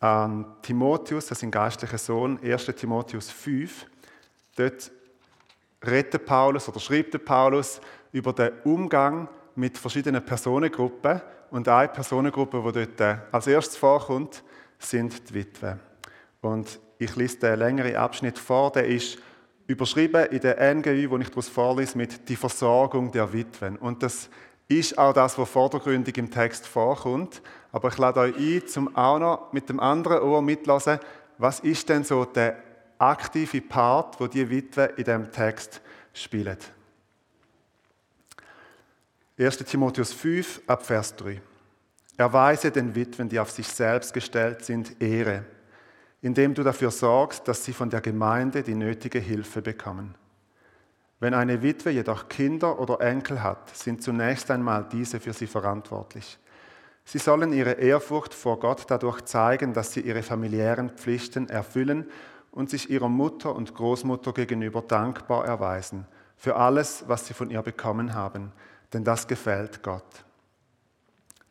an 0.00 0.46
Timotheus, 0.62 1.26
das 1.26 1.38
ist 1.38 1.44
ein 1.44 1.50
geistlicher 1.50 1.98
Sohn, 1.98 2.38
1. 2.42 2.66
Timotheus 2.76 3.30
5. 3.30 3.86
Dort 4.56 4.90
redet 5.86 6.24
Paulus 6.24 6.68
oder 6.68 6.80
schreibt 6.80 7.24
Paulus 7.24 7.80
über 8.12 8.32
den 8.32 8.52
Umgang 8.64 9.28
mit 9.54 9.78
verschiedenen 9.78 10.24
Personengruppen. 10.24 11.20
Und 11.50 11.68
eine 11.68 11.88
Personengruppe, 11.88 12.62
die 12.66 12.72
dort 12.72 13.00
äh, 13.00 13.16
als 13.30 13.46
erstes 13.46 13.76
vorkommt, 13.76 14.42
sind 14.78 15.28
die 15.28 15.34
Witwen. 15.34 15.78
Und 16.40 16.80
ich 16.98 17.14
lese 17.16 17.38
den 17.38 17.58
längeren 17.58 17.94
Abschnitt 17.96 18.38
vor, 18.38 18.72
der 18.72 18.86
ist 18.86 19.18
überschrieben 19.66 20.26
in 20.26 20.40
der 20.40 20.74
NGÜ, 20.74 21.10
wo 21.10 21.18
ich 21.18 21.28
daraus 21.28 21.48
vorlese, 21.48 21.96
mit 21.96 22.28
die 22.28 22.36
Versorgung 22.36 23.12
der 23.12 23.32
Witwen. 23.32 23.76
Und 23.76 24.02
das 24.02 24.28
ist 24.68 24.96
auch 24.98 25.12
das, 25.12 25.36
was 25.38 25.48
vordergründig 25.48 26.16
im 26.18 26.30
Text 26.30 26.66
vorkommt. 26.66 27.42
Aber 27.72 27.88
ich 27.88 27.98
lade 27.98 28.20
euch 28.20 28.36
ein, 28.36 28.66
zum 28.66 28.96
auch 28.96 29.18
noch 29.18 29.52
mit 29.52 29.68
dem 29.68 29.80
anderen 29.80 30.22
Ohr 30.22 30.42
mitlassen, 30.42 30.98
was 31.38 31.60
ist 31.60 31.88
denn 31.88 32.04
so 32.04 32.24
der 32.24 32.56
aktive 32.98 33.60
Part, 33.60 34.20
wo 34.20 34.26
die 34.26 34.48
Witwe 34.48 34.84
in 34.96 35.04
dem 35.04 35.32
Text 35.32 35.80
spielen. 36.12 36.58
1. 39.38 39.56
Timotheus 39.58 40.12
5 40.12 40.62
ab 40.66 40.84
Vers 40.84 41.16
3. 41.16 41.40
Erweise 42.16 42.70
den 42.70 42.94
Witwen, 42.94 43.28
die 43.28 43.40
auf 43.40 43.50
sich 43.50 43.66
selbst 43.66 44.12
gestellt 44.12 44.64
sind, 44.64 45.00
Ehre, 45.00 45.44
indem 46.20 46.54
du 46.54 46.62
dafür 46.62 46.90
sorgst, 46.90 47.48
dass 47.48 47.64
sie 47.64 47.72
von 47.72 47.90
der 47.90 48.00
Gemeinde 48.00 48.62
die 48.62 48.74
nötige 48.74 49.18
Hilfe 49.18 49.62
bekommen. 49.62 50.14
Wenn 51.22 51.34
eine 51.34 51.62
Witwe 51.62 51.90
jedoch 51.90 52.28
Kinder 52.28 52.80
oder 52.80 53.00
Enkel 53.00 53.44
hat, 53.44 53.76
sind 53.76 54.02
zunächst 54.02 54.50
einmal 54.50 54.88
diese 54.90 55.20
für 55.20 55.32
sie 55.32 55.46
verantwortlich. 55.46 56.36
Sie 57.04 57.18
sollen 57.18 57.52
ihre 57.52 57.74
Ehrfurcht 57.74 58.34
vor 58.34 58.58
Gott 58.58 58.86
dadurch 58.88 59.20
zeigen, 59.20 59.72
dass 59.72 59.92
sie 59.92 60.00
ihre 60.00 60.24
familiären 60.24 60.90
Pflichten 60.90 61.48
erfüllen 61.48 62.10
und 62.50 62.70
sich 62.70 62.90
ihrer 62.90 63.08
Mutter 63.08 63.54
und 63.54 63.72
Großmutter 63.72 64.32
gegenüber 64.32 64.82
dankbar 64.82 65.46
erweisen 65.46 66.08
für 66.36 66.56
alles, 66.56 67.04
was 67.06 67.28
sie 67.28 67.34
von 67.34 67.50
ihr 67.50 67.62
bekommen 67.62 68.14
haben, 68.14 68.50
denn 68.92 69.04
das 69.04 69.28
gefällt 69.28 69.84
Gott. 69.84 70.24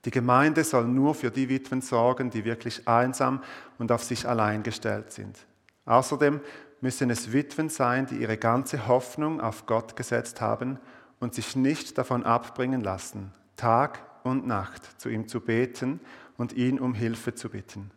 Die 0.04 0.12
Gemeinde 0.12 0.66
soll 0.66 0.84
nur 0.84 1.16
für 1.16 1.32
die 1.32 1.48
Witwen 1.48 1.80
sorgen, 1.80 2.30
die 2.30 2.44
wirklich 2.44 2.90
einsam 2.90 3.42
und 3.80 3.90
auf 3.94 4.04
sich 4.04 4.28
allein 4.28 4.63
gestellt 4.63 5.13
sind. 5.13 5.38
Außerdem 5.86 6.42
müssen 6.81 7.09
es 7.09 7.31
Witwen 7.31 7.69
sein, 7.69 8.07
die 8.07 8.17
ihre 8.17 8.38
ganze 8.38 8.88
Hoffnung 8.88 9.39
auf 9.39 9.65
Gott 9.67 9.95
gesetzt 9.95 10.41
haben 10.41 10.79
und 11.19 11.35
sich 11.35 11.55
nicht 11.55 11.97
davon 11.97 12.23
abbringen 12.23 12.81
lassen, 12.81 13.31
Tag 13.55 14.00
und 14.23 14.47
Nacht 14.47 15.00
zu 15.00 15.09
ihm 15.09 15.27
zu 15.27 15.39
beten 15.39 16.00
und 16.38 16.53
ihn 16.53 16.79
um 16.79 16.93
Hilfe 16.93 17.35
zu 17.35 17.50
bitten. 17.50 17.91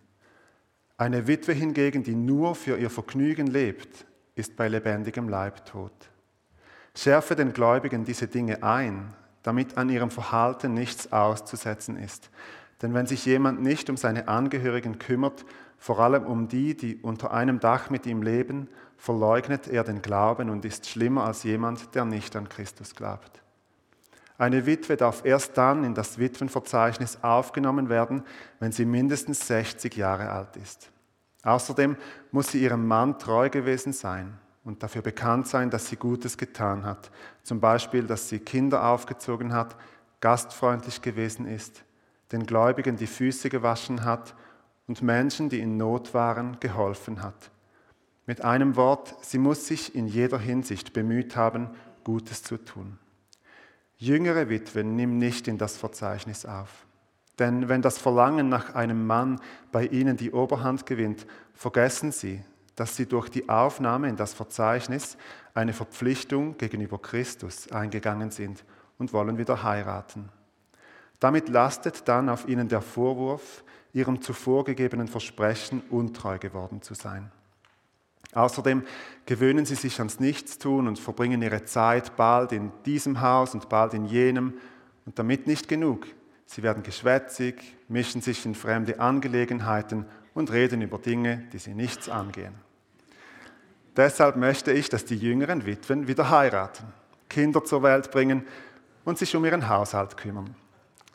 Eine 0.96 1.26
Witwe 1.26 1.52
hingegen, 1.52 2.04
die 2.04 2.14
nur 2.14 2.54
für 2.54 2.76
ihr 2.76 2.90
Vergnügen 2.90 3.46
lebt, 3.46 4.06
ist 4.36 4.56
bei 4.56 4.68
lebendigem 4.68 5.28
Leib 5.28 5.64
tot. 5.64 5.92
Schärfe 6.94 7.34
den 7.34 7.52
Gläubigen 7.52 8.04
diese 8.04 8.28
Dinge 8.28 8.62
ein, 8.62 9.12
damit 9.42 9.76
an 9.76 9.88
ihrem 9.88 10.10
Verhalten 10.10 10.74
nichts 10.74 11.12
auszusetzen 11.12 11.96
ist. 11.96 12.30
Denn 12.82 12.94
wenn 12.94 13.06
sich 13.06 13.24
jemand 13.24 13.62
nicht 13.62 13.90
um 13.90 13.96
seine 13.96 14.28
Angehörigen 14.28 14.98
kümmert, 14.98 15.44
vor 15.84 15.98
allem 15.98 16.24
um 16.24 16.48
die, 16.48 16.74
die 16.74 16.96
unter 16.96 17.34
einem 17.34 17.60
Dach 17.60 17.90
mit 17.90 18.06
ihm 18.06 18.22
leben, 18.22 18.70
verleugnet 18.96 19.68
er 19.68 19.84
den 19.84 20.00
Glauben 20.00 20.48
und 20.48 20.64
ist 20.64 20.88
schlimmer 20.88 21.26
als 21.26 21.42
jemand, 21.42 21.94
der 21.94 22.06
nicht 22.06 22.34
an 22.36 22.48
Christus 22.48 22.94
glaubt. 22.94 23.42
Eine 24.38 24.64
Witwe 24.64 24.96
darf 24.96 25.26
erst 25.26 25.58
dann 25.58 25.84
in 25.84 25.92
das 25.92 26.16
Witwenverzeichnis 26.16 27.18
aufgenommen 27.20 27.90
werden, 27.90 28.22
wenn 28.60 28.72
sie 28.72 28.86
mindestens 28.86 29.46
60 29.46 29.94
Jahre 29.94 30.30
alt 30.30 30.56
ist. 30.56 30.90
Außerdem 31.42 31.98
muss 32.30 32.52
sie 32.52 32.62
ihrem 32.62 32.88
Mann 32.88 33.18
treu 33.18 33.50
gewesen 33.50 33.92
sein 33.92 34.38
und 34.64 34.82
dafür 34.82 35.02
bekannt 35.02 35.48
sein, 35.48 35.68
dass 35.68 35.90
sie 35.90 35.96
Gutes 35.96 36.38
getan 36.38 36.86
hat. 36.86 37.10
Zum 37.42 37.60
Beispiel, 37.60 38.04
dass 38.04 38.30
sie 38.30 38.38
Kinder 38.38 38.86
aufgezogen 38.86 39.52
hat, 39.52 39.76
gastfreundlich 40.22 41.02
gewesen 41.02 41.46
ist, 41.46 41.84
den 42.32 42.46
Gläubigen 42.46 42.96
die 42.96 43.06
Füße 43.06 43.50
gewaschen 43.50 44.02
hat 44.02 44.34
und 44.86 45.02
Menschen, 45.02 45.48
die 45.48 45.60
in 45.60 45.76
Not 45.76 46.14
waren, 46.14 46.58
geholfen 46.60 47.22
hat. 47.22 47.50
Mit 48.26 48.42
einem 48.42 48.76
Wort, 48.76 49.14
sie 49.22 49.38
muss 49.38 49.66
sich 49.66 49.94
in 49.94 50.06
jeder 50.06 50.38
Hinsicht 50.38 50.92
bemüht 50.92 51.36
haben, 51.36 51.70
Gutes 52.04 52.42
zu 52.42 52.56
tun. 52.56 52.98
Jüngere 53.96 54.48
Witwen 54.48 54.96
nimm 54.96 55.18
nicht 55.18 55.48
in 55.48 55.58
das 55.58 55.76
Verzeichnis 55.76 56.44
auf. 56.44 56.86
Denn 57.38 57.68
wenn 57.68 57.82
das 57.82 57.98
Verlangen 57.98 58.48
nach 58.48 58.74
einem 58.74 59.06
Mann 59.06 59.40
bei 59.72 59.86
ihnen 59.86 60.16
die 60.16 60.32
Oberhand 60.32 60.86
gewinnt, 60.86 61.26
vergessen 61.54 62.12
sie, 62.12 62.42
dass 62.76 62.96
sie 62.96 63.06
durch 63.06 63.28
die 63.28 63.48
Aufnahme 63.48 64.08
in 64.08 64.16
das 64.16 64.34
Verzeichnis 64.34 65.16
eine 65.54 65.72
Verpflichtung 65.72 66.56
gegenüber 66.58 66.98
Christus 66.98 67.70
eingegangen 67.72 68.30
sind 68.30 68.64
und 68.98 69.12
wollen 69.12 69.38
wieder 69.38 69.62
heiraten. 69.62 70.28
Damit 71.20 71.48
lastet 71.48 72.06
dann 72.08 72.28
auf 72.28 72.48
ihnen 72.48 72.68
der 72.68 72.82
Vorwurf, 72.82 73.63
ihrem 73.94 74.20
zuvor 74.20 74.64
gegebenen 74.64 75.08
Versprechen 75.08 75.80
untreu 75.88 76.38
geworden 76.38 76.82
zu 76.82 76.92
sein. 76.94 77.30
Außerdem 78.34 78.82
gewöhnen 79.26 79.64
sie 79.64 79.76
sich 79.76 79.98
ans 79.98 80.18
Nichtstun 80.18 80.88
und 80.88 80.98
verbringen 80.98 81.40
ihre 81.40 81.64
Zeit 81.64 82.16
bald 82.16 82.52
in 82.52 82.72
diesem 82.84 83.20
Haus 83.20 83.54
und 83.54 83.68
bald 83.68 83.94
in 83.94 84.04
jenem. 84.04 84.54
Und 85.06 85.18
damit 85.18 85.46
nicht 85.46 85.68
genug. 85.68 86.06
Sie 86.46 86.62
werden 86.62 86.82
geschwätzig, 86.82 87.76
mischen 87.88 88.20
sich 88.20 88.44
in 88.44 88.54
fremde 88.54 88.98
Angelegenheiten 88.98 90.06
und 90.34 90.50
reden 90.50 90.82
über 90.82 90.98
Dinge, 90.98 91.44
die 91.52 91.58
sie 91.58 91.74
nichts 91.74 92.08
angehen. 92.08 92.54
Deshalb 93.96 94.36
möchte 94.36 94.72
ich, 94.72 94.88
dass 94.88 95.04
die 95.04 95.16
jüngeren 95.16 95.66
Witwen 95.66 96.08
wieder 96.08 96.30
heiraten, 96.30 96.84
Kinder 97.28 97.62
zur 97.64 97.84
Welt 97.84 98.10
bringen 98.10 98.44
und 99.04 99.18
sich 99.18 99.36
um 99.36 99.44
ihren 99.44 99.68
Haushalt 99.68 100.16
kümmern. 100.16 100.56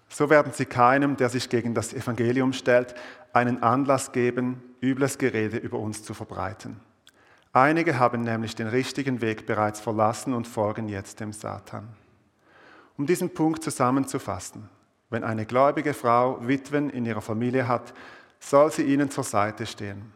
So 0.10 0.30
werden 0.30 0.52
sie 0.54 0.66
keinem, 0.66 1.16
der 1.18 1.30
sich 1.30 1.50
gegen 1.50 1.74
das 1.74 1.94
Evangelium 1.94 2.52
stellt, 2.54 2.96
einen 3.32 3.62
Anlass 3.62 4.12
geben, 4.12 4.62
übles 4.82 5.18
Gerede 5.18 5.58
über 5.58 5.80
uns 5.80 6.04
zu 6.04 6.14
verbreiten. 6.14 6.80
Einige 7.54 7.98
haben 7.98 8.22
nämlich 8.22 8.56
den 8.56 8.68
richtigen 8.68 9.22
Weg 9.22 9.46
bereits 9.46 9.80
verlassen 9.80 10.34
und 10.34 10.48
folgen 10.48 10.88
jetzt 10.88 11.20
dem 11.20 11.34
Satan. 11.34 11.88
Um 12.98 13.06
diesen 13.06 13.34
Punkt 13.34 13.64
zusammenzufassen, 13.64 14.70
wenn 15.10 15.24
eine 15.24 15.46
gläubige 15.46 15.94
Frau 15.94 16.46
Witwen 16.48 16.90
in 16.90 17.06
ihrer 17.06 17.22
Familie 17.22 17.68
hat, 17.68 17.94
soll 18.40 18.72
sie 18.72 18.84
ihnen 18.84 19.10
zur 19.10 19.24
Seite 19.24 19.66
stehen. 19.66 20.12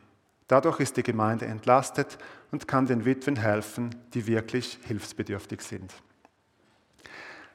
Dadurch 0.47 0.79
ist 0.79 0.97
die 0.97 1.03
Gemeinde 1.03 1.45
entlastet 1.45 2.17
und 2.51 2.67
kann 2.67 2.85
den 2.85 3.05
Witwen 3.05 3.37
helfen, 3.37 3.95
die 4.13 4.27
wirklich 4.27 4.79
hilfsbedürftig 4.83 5.61
sind. 5.61 5.93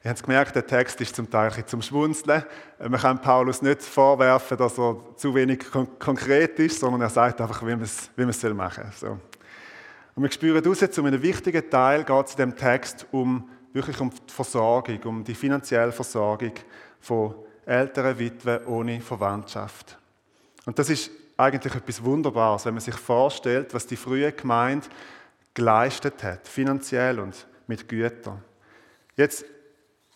Ihr 0.03 0.11
habt 0.11 0.23
gemerkt, 0.23 0.55
der 0.55 0.65
Text 0.65 1.01
ist 1.01 1.15
zum 1.15 1.29
Teil 1.29 1.51
zum 1.65 1.81
Schwunzeln. 1.81 2.43
Man 2.79 2.99
kann 2.99 3.19
Paulus 3.19 3.61
nicht 3.61 3.81
vorwerfen, 3.81 4.57
dass 4.57 4.79
er 4.79 4.95
zu 5.17 5.35
wenig 5.35 5.65
konkret 5.99 6.57
ist, 6.59 6.79
sondern 6.79 7.01
er 7.01 7.09
sagt 7.09 7.41
einfach, 7.41 7.61
wie 7.63 7.71
man 7.71 7.81
es, 7.81 8.09
wie 8.15 8.23
man 8.23 8.55
machen 8.55 8.85
soll. 8.97 9.09
So. 9.09 9.19
Und 10.15 10.23
wir 10.23 10.31
spüren 10.31 10.65
raus, 10.65 10.79
zu 10.79 11.03
einem 11.03 11.21
wichtigen 11.21 11.69
Teil 11.69 12.05
geht 12.05 12.25
es 12.25 12.31
in 12.31 12.37
dem 12.37 12.55
Text 12.55 13.05
um, 13.11 13.49
wirklich 13.73 13.99
um 13.99 14.09
die 14.09 14.33
Versorgung, 14.33 14.99
um 15.03 15.23
die 15.23 15.35
finanzielle 15.35 15.91
Versorgung 15.91 16.53
von 17.01 17.35
älteren 17.65 18.17
Witwen 18.17 18.65
ohne 18.65 19.01
Verwandtschaft. 19.01 19.97
Und 20.65 20.79
das 20.79 20.89
ist 20.89 21.11
eigentlich 21.35 21.75
etwas 21.75 22.03
Wunderbares, 22.03 22.65
wenn 22.65 22.73
man 22.73 22.81
sich 22.81 22.95
vorstellt, 22.95 23.73
was 23.73 23.85
die 23.85 23.95
frühe 23.95 24.31
Gemeinde 24.31 24.87
geleistet 25.53 26.23
hat, 26.23 26.47
finanziell 26.47 27.19
und 27.19 27.47
mit 27.67 27.87
Gütern. 27.87 28.43
Jetzt, 29.15 29.45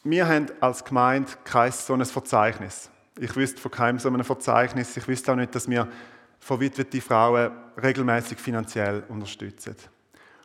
wir 0.03 0.27
haben 0.27 0.47
als 0.59 0.83
Gemeinde 0.83 1.31
kein 1.43 1.71
so 1.71 1.93
ein 1.93 2.05
Verzeichnis. 2.05 2.89
Ich 3.19 3.35
wüsste 3.35 3.61
von 3.61 3.71
keinem 3.71 3.99
so 3.99 4.09
einem 4.09 4.23
Verzeichnis. 4.23 4.97
Ich 4.97 5.07
wüsste 5.07 5.31
auch 5.31 5.35
nicht, 5.35 5.53
dass 5.55 5.69
wir 5.69 5.87
verwitwete 6.39 6.99
Frauen 6.99 7.51
regelmäßig 7.81 8.37
finanziell 8.37 9.03
unterstützen. 9.07 9.75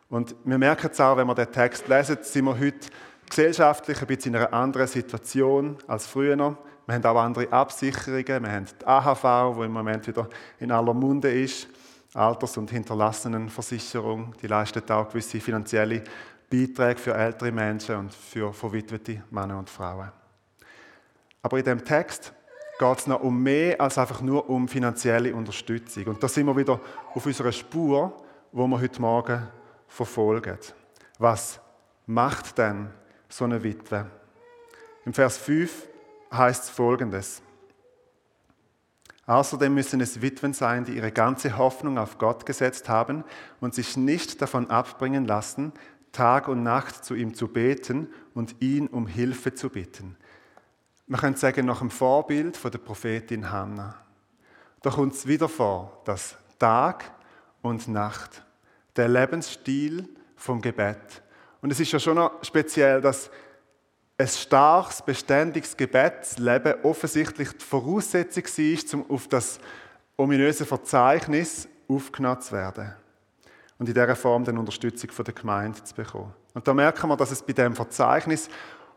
Und 0.09 0.35
wir 0.43 0.57
merken 0.57 0.89
es 0.91 0.99
auch, 0.99 1.17
wenn 1.17 1.27
wir 1.27 1.35
den 1.35 1.51
Text 1.51 1.87
lesen, 1.87 2.17
sind 2.21 2.45
wir 2.45 2.57
heute 2.57 2.87
gesellschaftlich 3.29 4.01
ein 4.01 4.07
bisschen 4.07 4.33
in 4.33 4.41
einer 4.41 4.53
anderen 4.53 4.87
Situation 4.87 5.77
als 5.87 6.07
früher. 6.07 6.37
Wir 6.37 6.95
haben 6.95 7.05
auch 7.05 7.21
andere 7.21 7.51
Absicherungen. 7.51 8.43
Wir 8.43 8.51
haben 8.51 8.65
die 8.65 8.87
AHV, 8.87 9.57
die 9.57 9.65
im 9.65 9.71
Moment 9.71 10.07
wieder 10.07 10.27
in 10.59 10.71
aller 10.71 10.93
Munde 10.93 11.31
ist. 11.31 11.67
Alters- 12.13 12.57
und 12.57 12.71
Hinterlassenenversicherung, 12.71 14.33
die 14.41 14.47
leistet 14.47 14.89
auch 14.89 15.09
gewisse 15.09 15.39
finanzielle 15.39 16.03
Beiträge 16.49 16.99
für 16.99 17.13
ältere 17.13 17.51
Menschen 17.51 17.95
und 17.95 18.13
für 18.13 18.53
verwitwete 18.53 19.23
Männer 19.29 19.59
und 19.59 19.69
Frauen. 19.69 20.11
Aber 21.41 21.57
in 21.57 21.65
dem 21.65 21.83
Text 21.85 22.33
geht 22.79 22.97
es 22.97 23.07
noch 23.07 23.21
um 23.21 23.41
mehr 23.41 23.79
als 23.79 23.97
einfach 23.97 24.21
nur 24.21 24.49
um 24.49 24.67
finanzielle 24.67 25.35
Unterstützung. 25.35 26.05
Und 26.05 26.23
da 26.23 26.27
sind 26.27 26.47
wir 26.47 26.55
wieder 26.55 26.79
auf 27.13 27.25
unserer 27.25 27.51
Spur, 27.51 28.15
wo 28.51 28.67
wir 28.67 28.81
heute 28.81 29.01
Morgen 29.01 29.47
verfolgen. 29.87 30.57
Was 31.17 31.59
macht 32.05 32.57
denn 32.57 32.89
so 33.27 33.45
eine 33.45 33.61
Witwe? 33.61 34.05
Im 35.05 35.13
Vers 35.13 35.37
5 35.37 35.87
heißt 36.31 36.63
es 36.63 36.69
folgendes. 36.69 37.41
Außerdem 39.25 39.73
müssen 39.73 40.01
es 40.01 40.21
Witwen 40.21 40.53
sein, 40.53 40.85
die 40.85 40.93
ihre 40.93 41.11
ganze 41.11 41.57
Hoffnung 41.57 41.99
auf 41.99 42.17
Gott 42.17 42.47
gesetzt 42.47 42.89
haben 42.89 43.23
und 43.59 43.75
sich 43.75 43.95
nicht 43.95 44.41
davon 44.41 44.71
abbringen 44.71 45.25
lassen, 45.25 45.71
Tag 46.11 46.47
und 46.47 46.63
Nacht 46.63 47.05
zu 47.05 47.15
ihm 47.15 47.33
zu 47.33 47.47
beten 47.47 48.07
und 48.33 48.55
ihn 48.61 48.87
um 48.87 49.07
Hilfe 49.07 49.53
zu 49.53 49.69
bitten. 49.69 50.17
man 51.07 51.19
könnte 51.19 51.39
sagen, 51.39 51.65
nach 51.65 51.79
dem 51.79 51.89
Vorbild 51.89 52.57
von 52.57 52.71
der 52.71 52.79
Prophetin 52.79 53.51
Hannah. 53.51 53.95
Da 54.81 54.91
kommt 54.91 55.13
es 55.13 55.27
wieder 55.27 55.49
vor, 55.49 56.01
dass 56.05 56.37
Tag 56.57 57.11
und 57.61 57.87
Nacht, 57.87 58.43
der 58.95 59.07
Lebensstil 59.07 60.07
vom 60.35 60.61
Gebet. 60.61 61.21
Und 61.61 61.71
es 61.71 61.79
ist 61.79 61.91
ja 61.91 61.99
schon 61.99 62.15
noch 62.15 62.43
speziell, 62.43 63.01
dass 63.01 63.29
ein 64.17 64.27
starkes, 64.27 65.01
beständiges 65.01 65.75
Gebetsleben 65.75 66.75
offensichtlich 66.83 67.51
die 67.53 67.65
Voraussetzung 67.65 68.43
war, 68.43 68.99
um 68.99 69.11
auf 69.11 69.27
das 69.27 69.59
ominöse 70.17 70.65
Verzeichnis 70.65 71.67
aufgenommen 71.87 72.41
zu 72.41 72.51
werden. 72.51 72.93
Und 73.79 73.87
in 73.87 73.93
dieser 73.95 74.15
Form 74.15 74.43
dann 74.43 74.57
Unterstützung 74.57 75.09
von 75.09 75.25
der 75.25 75.33
Gemeinde 75.33 75.83
zu 75.83 75.95
bekommen. 75.95 76.33
Und 76.53 76.67
da 76.67 76.73
merken 76.73 77.07
wir, 77.09 77.17
dass 77.17 77.31
es 77.31 77.41
bei 77.41 77.53
diesem 77.53 77.75
Verzeichnis 77.75 78.49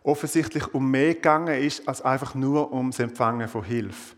offensichtlich 0.03 0.75
um 0.75 0.91
mehr 0.91 1.15
gegangen 1.15 1.55
ist, 1.62 1.87
als 1.89 2.03
einfach 2.03 2.35
nur 2.35 2.73
ums 2.73 2.99
Empfangen 2.99 3.49
von 3.49 3.62
Hilfe. 3.62 4.17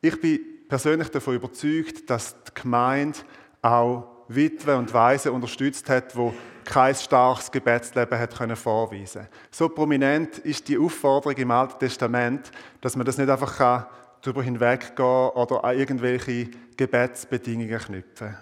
Ich 0.00 0.20
bin 0.20 0.40
persönlich 0.68 1.08
davon 1.08 1.34
überzeugt, 1.34 2.08
dass 2.08 2.36
die 2.44 2.62
Gemeinde 2.62 3.18
auch 3.60 4.04
Witwe 4.28 4.76
und 4.76 4.92
Waisen 4.94 5.32
unterstützt 5.32 5.88
hat, 5.90 6.16
wo 6.16 6.32
kein 6.64 6.94
starkes 6.94 7.50
Gebetsleben 7.50 8.18
hat 8.18 8.36
können 8.36 8.56
vorweisen. 8.56 9.28
So 9.50 9.68
prominent 9.68 10.38
ist 10.38 10.68
die 10.68 10.78
Aufforderung 10.78 11.36
im 11.36 11.50
Alten 11.50 11.78
Testament, 11.78 12.50
dass 12.80 12.96
man 12.96 13.04
das 13.04 13.18
nicht 13.18 13.28
einfach 13.28 13.86
darüber 14.22 14.42
hinweggehen 14.42 15.30
oder 15.30 15.64
an 15.64 15.78
irgendwelche 15.78 16.48
Gebetsbedingungen 16.76 17.78
knüpfen. 17.78 18.36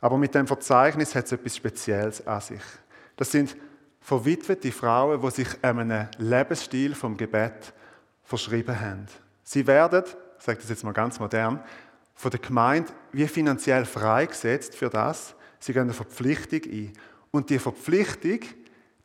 Aber 0.00 0.16
mit 0.16 0.34
dem 0.34 0.46
Verzeichnis 0.46 1.14
hat 1.14 1.26
es 1.26 1.32
etwas 1.32 1.56
Spezielles 1.56 2.26
an 2.26 2.40
sich. 2.40 2.62
Das 3.16 3.30
sind 3.30 3.56
verwitwete 4.00 4.72
Frauen, 4.72 5.20
die 5.20 5.30
sich 5.30 5.48
einem 5.62 6.08
Lebensstil 6.18 6.94
vom 6.94 7.16
Gebet 7.16 7.72
verschrieben 8.22 8.78
haben. 8.80 9.06
Sie 9.42 9.66
werden, 9.66 10.04
ich 10.38 10.44
sage 10.44 10.58
das 10.60 10.70
jetzt 10.70 10.84
mal 10.84 10.92
ganz 10.92 11.20
modern, 11.20 11.62
von 12.14 12.30
der 12.30 12.40
Gemeinde 12.40 12.92
wie 13.12 13.26
finanziell 13.26 13.84
freigesetzt 13.84 14.74
für 14.74 14.88
das. 14.88 15.34
Sie 15.58 15.72
gehen 15.72 15.82
eine 15.82 15.92
Verpflichtung 15.92 16.60
ein. 16.70 16.92
Und 17.30 17.50
die 17.50 17.58
Verpflichtung, 17.58 18.40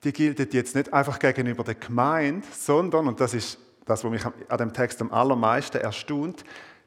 die 0.03 0.13
gilt 0.13 0.53
jetzt 0.53 0.75
nicht 0.75 0.93
einfach 0.93 1.19
gegenüber 1.19 1.63
der 1.63 1.75
Gemeinde, 1.75 2.45
sondern, 2.51 3.07
und 3.07 3.19
das 3.19 3.33
ist 3.33 3.57
das, 3.85 4.03
was 4.03 4.11
mich 4.11 4.25
an 4.25 4.57
dem 4.57 4.73
Text 4.73 5.01
am 5.01 5.11
allermeisten 5.11 5.77
erstaunt, 5.77 6.43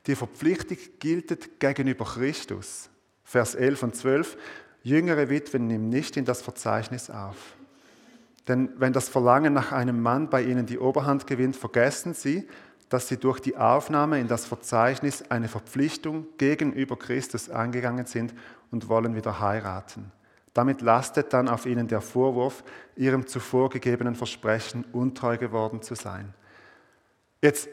die 0.06 0.14
Verpflichtung 0.14 0.78
gilt 0.98 1.60
gegenüber 1.60 2.04
Christus. 2.04 2.90
Vers 3.28 3.54
11 3.54 3.82
und 3.82 3.94
12. 3.94 4.38
Jüngere 4.82 5.28
Witwen 5.28 5.66
nimm 5.66 5.90
nicht 5.90 6.16
in 6.16 6.24
das 6.24 6.40
Verzeichnis 6.40 7.10
auf. 7.10 7.36
Denn 8.48 8.70
wenn 8.78 8.94
das 8.94 9.10
Verlangen 9.10 9.52
nach 9.52 9.70
einem 9.70 10.00
Mann 10.00 10.30
bei 10.30 10.42
ihnen 10.42 10.64
die 10.64 10.78
Oberhand 10.78 11.26
gewinnt, 11.26 11.54
vergessen 11.54 12.14
sie, 12.14 12.48
dass 12.88 13.06
sie 13.06 13.18
durch 13.18 13.40
die 13.40 13.58
Aufnahme 13.58 14.18
in 14.18 14.28
das 14.28 14.46
Verzeichnis 14.46 15.24
eine 15.28 15.48
Verpflichtung 15.48 16.26
gegenüber 16.38 16.96
Christus 16.96 17.50
eingegangen 17.50 18.06
sind 18.06 18.32
und 18.70 18.88
wollen 18.88 19.14
wieder 19.14 19.40
heiraten. 19.40 20.10
Damit 20.54 20.80
lastet 20.80 21.34
dann 21.34 21.48
auf 21.48 21.66
ihnen 21.66 21.86
der 21.86 22.00
Vorwurf, 22.00 22.64
ihrem 22.96 23.26
zuvor 23.26 23.68
gegebenen 23.68 24.14
Versprechen 24.14 24.86
untreu 24.92 25.36
geworden 25.36 25.82
zu 25.82 25.94
sein. 25.94 26.32
Jetzt 27.42 27.68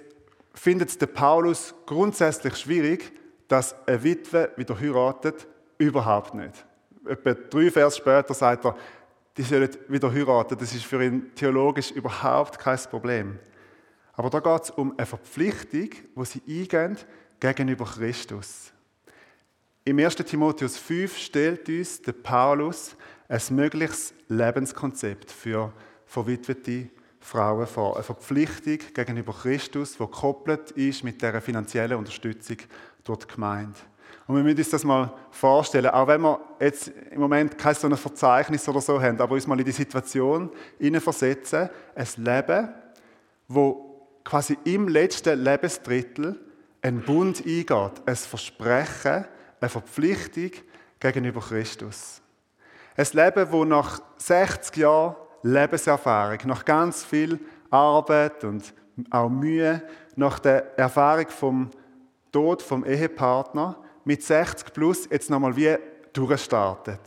findet 0.53 0.99
der 0.99 1.07
Paulus 1.07 1.73
grundsätzlich 1.85 2.57
schwierig, 2.57 3.13
dass 3.47 3.75
eine 3.87 4.03
Witwe 4.03 4.51
wieder 4.55 4.79
heiratet, 4.79 5.47
überhaupt 5.77 6.33
nicht. 6.33 6.65
Etwa 7.05 7.33
drei 7.33 7.69
Vers 7.69 7.97
später 7.97 8.33
sagt 8.33 8.65
er, 8.65 8.75
die 9.37 9.43
sollen 9.43 9.69
wieder 9.87 10.11
heiraten. 10.11 10.57
Das 10.57 10.73
ist 10.73 10.85
für 10.85 11.03
ihn 11.03 11.33
theologisch 11.35 11.91
überhaupt 11.91 12.57
kein 12.57 12.79
Problem. 12.89 13.39
Aber 14.13 14.29
da 14.29 14.39
geht 14.39 14.63
es 14.63 14.69
um 14.71 14.93
eine 14.97 15.05
Verpflichtung, 15.05 15.89
wo 16.15 16.23
sie 16.23 16.41
eingehen 16.47 16.97
gegenüber 17.39 17.85
Christus. 17.85 18.71
Im 19.83 19.99
1. 19.99 20.15
Timotheus 20.15 20.77
5 20.77 21.17
stellt 21.17 21.69
uns 21.69 22.01
der 22.01 22.13
Paulus 22.13 22.95
ein 23.27 23.41
mögliches 23.51 24.13
Lebenskonzept 24.29 25.31
für 25.31 25.71
verwitwete 26.05 26.89
Frauen 27.19 27.67
vor. 27.67 27.95
Eine 27.95 28.03
Verpflichtung 28.03 28.79
gegenüber 28.93 29.33
Christus, 29.33 29.93
die 29.93 29.97
gekoppelt 29.97 30.71
ist 30.71 31.03
mit 31.03 31.21
der 31.21 31.41
finanziellen 31.41 31.97
Unterstützung 31.97 32.57
durch 33.05 33.19
die 33.19 33.33
Gemeinde. 33.33 33.79
Und 34.27 34.35
wir 34.35 34.43
müssen 34.43 34.57
uns 34.57 34.69
das 34.71 34.83
mal 34.83 35.13
vorstellen, 35.29 35.87
auch 35.87 36.07
wenn 36.07 36.21
wir 36.21 36.39
jetzt 36.59 36.91
im 37.11 37.21
Moment 37.21 37.57
kein 37.57 37.75
so 37.75 37.87
ein 37.87 37.95
Verzeichnis 37.95 38.67
oder 38.67 38.81
so 38.81 39.01
haben, 39.01 39.21
aber 39.21 39.35
uns 39.35 39.45
mal 39.45 39.59
in 39.59 39.65
die 39.65 39.71
Situation 39.71 40.49
versetzen, 40.99 41.69
ein 41.93 42.07
Leben, 42.17 42.69
wo 43.47 44.07
quasi 44.23 44.57
im 44.63 44.87
letzten 44.87 45.39
Lebensdrittel 45.39 46.39
ein 46.81 47.01
Bund 47.01 47.45
eingeht, 47.45 48.01
ein 48.05 48.15
Versprechen, 48.15 49.25
eine 49.61 49.69
Verpflichtung 49.69 50.51
gegenüber 50.99 51.41
Christus. 51.41 52.21
Ein 52.97 53.07
Leben, 53.13 53.51
wo 53.51 53.63
nach 53.63 54.01
60 54.17 54.77
Jahren 54.77 55.15
Lebenserfahrung, 55.43 56.39
nach 56.45 56.65
ganz 56.65 57.03
viel 57.03 57.39
Arbeit 57.69 58.43
und 58.43 58.73
auch 59.11 59.29
Mühe, 59.29 59.83
nach 60.15 60.39
der 60.39 60.77
Erfahrung 60.79 61.27
vom 61.29 61.69
Tod 62.35 62.61
vom 62.61 62.83
Ehepartner 62.83 63.77
mit 64.03 64.21
60 64.21 64.73
plus 64.73 65.07
jetzt 65.09 65.29
nochmal 65.29 65.55
wie 65.55 65.73
durchstartet 66.11 66.99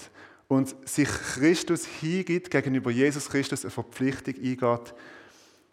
und 0.48 0.74
sich 0.88 1.06
Christus 1.06 1.84
hingibt, 1.84 2.50
gegenüber 2.50 2.90
Jesus 2.90 3.28
Christus 3.28 3.62
eine 3.62 3.70
Verpflichtung 3.70 4.36
eingeht, 4.36 4.94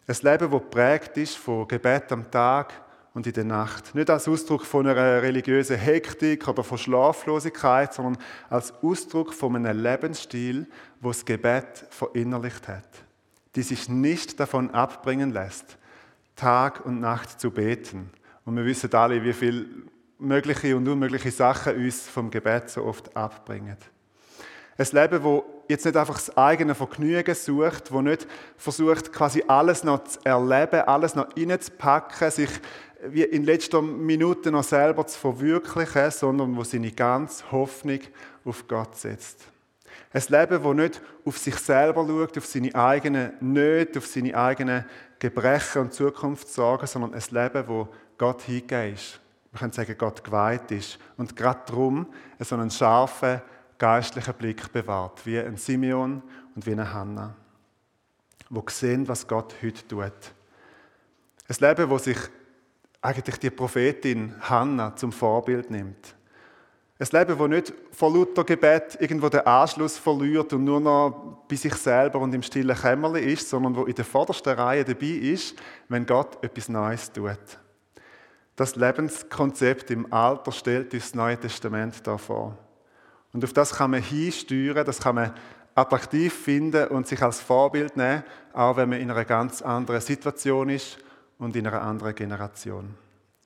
ein 0.08 0.16
Leben, 0.20 0.50
das 0.50 0.60
geprägt 0.60 1.16
ist 1.16 1.38
von 1.38 1.66
Gebet 1.66 2.12
am 2.12 2.30
Tag 2.30 2.74
und 3.14 3.26
in 3.26 3.32
der 3.32 3.44
Nacht. 3.44 3.94
Nicht 3.94 4.10
als 4.10 4.28
Ausdruck 4.28 4.66
von 4.66 4.86
einer 4.86 5.22
religiösen 5.22 5.78
Hektik 5.78 6.46
oder 6.46 6.62
von 6.62 6.76
Schlaflosigkeit, 6.76 7.94
sondern 7.94 8.22
als 8.50 8.74
Ausdruck 8.82 9.32
von 9.32 9.56
einem 9.56 9.82
Lebensstil, 9.82 10.66
wo 11.00 11.08
das 11.08 11.24
Gebet 11.24 11.86
verinnerlicht 11.88 12.68
hat. 12.68 12.88
Die 13.54 13.62
sich 13.62 13.88
nicht 13.88 14.38
davon 14.38 14.70
abbringen 14.72 15.32
lässt, 15.32 15.78
Tag 16.36 16.84
und 16.84 17.00
Nacht 17.00 17.40
zu 17.40 17.50
beten. 17.50 18.10
Und 18.46 18.56
wir 18.56 18.64
wissen 18.64 18.92
alle, 18.94 19.22
wie 19.22 19.32
viele 19.32 19.66
mögliche 20.18 20.76
und 20.76 20.88
unmögliche 20.88 21.30
Sachen 21.30 21.76
uns 21.76 22.08
vom 22.08 22.30
Gebet 22.30 22.70
so 22.70 22.84
oft 22.84 23.14
abbringen. 23.14 23.76
Ein 24.78 24.86
Leben, 24.92 25.22
wo 25.22 25.44
jetzt 25.68 25.84
nicht 25.84 25.96
einfach 25.96 26.14
das 26.14 26.36
eigene 26.36 26.74
Vergnügen 26.74 27.34
sucht, 27.34 27.90
wo 27.90 28.02
nicht 28.02 28.26
versucht, 28.56 29.12
quasi 29.12 29.42
alles 29.46 29.84
noch 29.84 30.04
zu 30.04 30.20
erleben, 30.24 30.82
alles 30.82 31.14
noch 31.14 31.28
reinzupacken, 31.36 32.30
sich 32.30 32.50
wie 33.08 33.22
in 33.22 33.44
letzter 33.44 33.82
Minute 33.82 34.50
noch 34.50 34.64
selber 34.64 35.06
zu 35.06 35.18
verwirklichen, 35.18 36.10
sondern 36.10 36.56
wo 36.56 36.62
seine 36.62 36.92
ganze 36.92 37.50
Hoffnung 37.50 38.00
auf 38.44 38.68
Gott 38.68 38.96
setzt. 38.96 39.44
Ein 40.12 40.22
Leben, 40.28 40.62
wo 40.62 40.72
nicht 40.72 41.00
auf 41.24 41.38
sich 41.38 41.56
selber 41.56 42.06
schaut, 42.06 42.38
auf 42.38 42.46
seine 42.46 42.74
eigenen 42.74 43.32
Nöte, 43.40 43.98
auf 43.98 44.06
seine 44.06 44.36
eigenen 44.36 44.84
Gebrechen 45.18 45.82
und 45.82 45.94
Zukunftssorgen, 45.94 46.86
sondern 46.86 47.14
ein 47.14 47.22
Leben, 47.30 47.68
wo 47.68 47.88
Gott 48.18 48.42
hingegeben 48.42 48.94
ist. 48.94 49.20
Wir 49.52 49.60
können 49.60 49.72
sagen, 49.72 49.94
Gott 49.96 50.22
geweiht 50.22 50.70
ist. 50.70 50.98
Und 51.16 51.34
gerade 51.36 51.60
darum 51.66 52.06
so 52.38 52.54
einen 52.54 52.70
scharfen, 52.70 53.40
geistlichen 53.78 54.34
Blick 54.34 54.72
bewahrt, 54.72 55.24
wie 55.24 55.38
ein 55.38 55.56
Simeon 55.56 56.22
und 56.54 56.66
wie 56.66 56.72
eine 56.72 56.92
Hannah, 56.92 57.34
wo 58.50 58.62
sehen, 58.68 59.06
was 59.08 59.26
Gott 59.26 59.54
heute 59.62 59.86
tut. 59.86 60.12
Ein 61.48 61.56
Leben, 61.60 61.90
wo 61.90 61.98
sich 61.98 62.18
eigentlich 63.00 63.38
die 63.38 63.50
Prophetin 63.50 64.34
Hannah 64.40 64.96
zum 64.96 65.12
Vorbild 65.12 65.70
nimmt. 65.70 66.14
Ein 66.98 67.08
Leben, 67.12 67.38
wo 67.38 67.46
nicht 67.46 67.72
vor 67.92 68.12
lauter 68.12 68.42
Gebet 68.42 68.96
irgendwo 69.00 69.28
den 69.28 69.40
Anschluss 69.46 69.98
verliert 69.98 70.52
und 70.54 70.64
nur 70.64 70.80
noch 70.80 71.44
bei 71.46 71.56
sich 71.56 71.74
selber 71.74 72.18
und 72.20 72.34
im 72.34 72.42
stillen 72.42 72.74
Kämmerlein 72.74 73.22
ist, 73.22 73.50
sondern 73.50 73.76
wo 73.76 73.84
in 73.84 73.94
der 73.94 74.04
vordersten 74.04 74.54
Reihe 74.54 74.84
dabei 74.84 75.06
ist, 75.06 75.56
wenn 75.88 76.06
Gott 76.06 76.42
etwas 76.42 76.70
Neues 76.70 77.12
tut. 77.12 77.58
Das 78.56 78.74
Lebenskonzept 78.74 79.90
im 79.90 80.10
Alter 80.12 80.50
stellt 80.50 80.94
uns 80.94 81.04
das 81.04 81.14
Neue 81.14 81.38
Testament 81.38 82.06
da 82.06 82.16
vor. 82.16 82.56
Und 83.32 83.44
auf 83.44 83.52
das 83.52 83.74
kann 83.74 83.90
man 83.90 84.02
hinsteuern, 84.02 84.86
das 84.86 85.00
kann 85.00 85.14
man 85.14 85.34
attraktiv 85.74 86.32
finden 86.32 86.88
und 86.88 87.06
sich 87.06 87.22
als 87.22 87.38
Vorbild 87.38 87.98
nehmen, 87.98 88.24
auch 88.54 88.78
wenn 88.78 88.88
man 88.88 88.98
in 88.98 89.10
einer 89.10 89.26
ganz 89.26 89.60
anderen 89.60 90.00
Situation 90.00 90.70
ist 90.70 90.96
und 91.38 91.54
in 91.54 91.66
einer 91.66 91.82
anderen 91.82 92.14
Generation. 92.14 92.94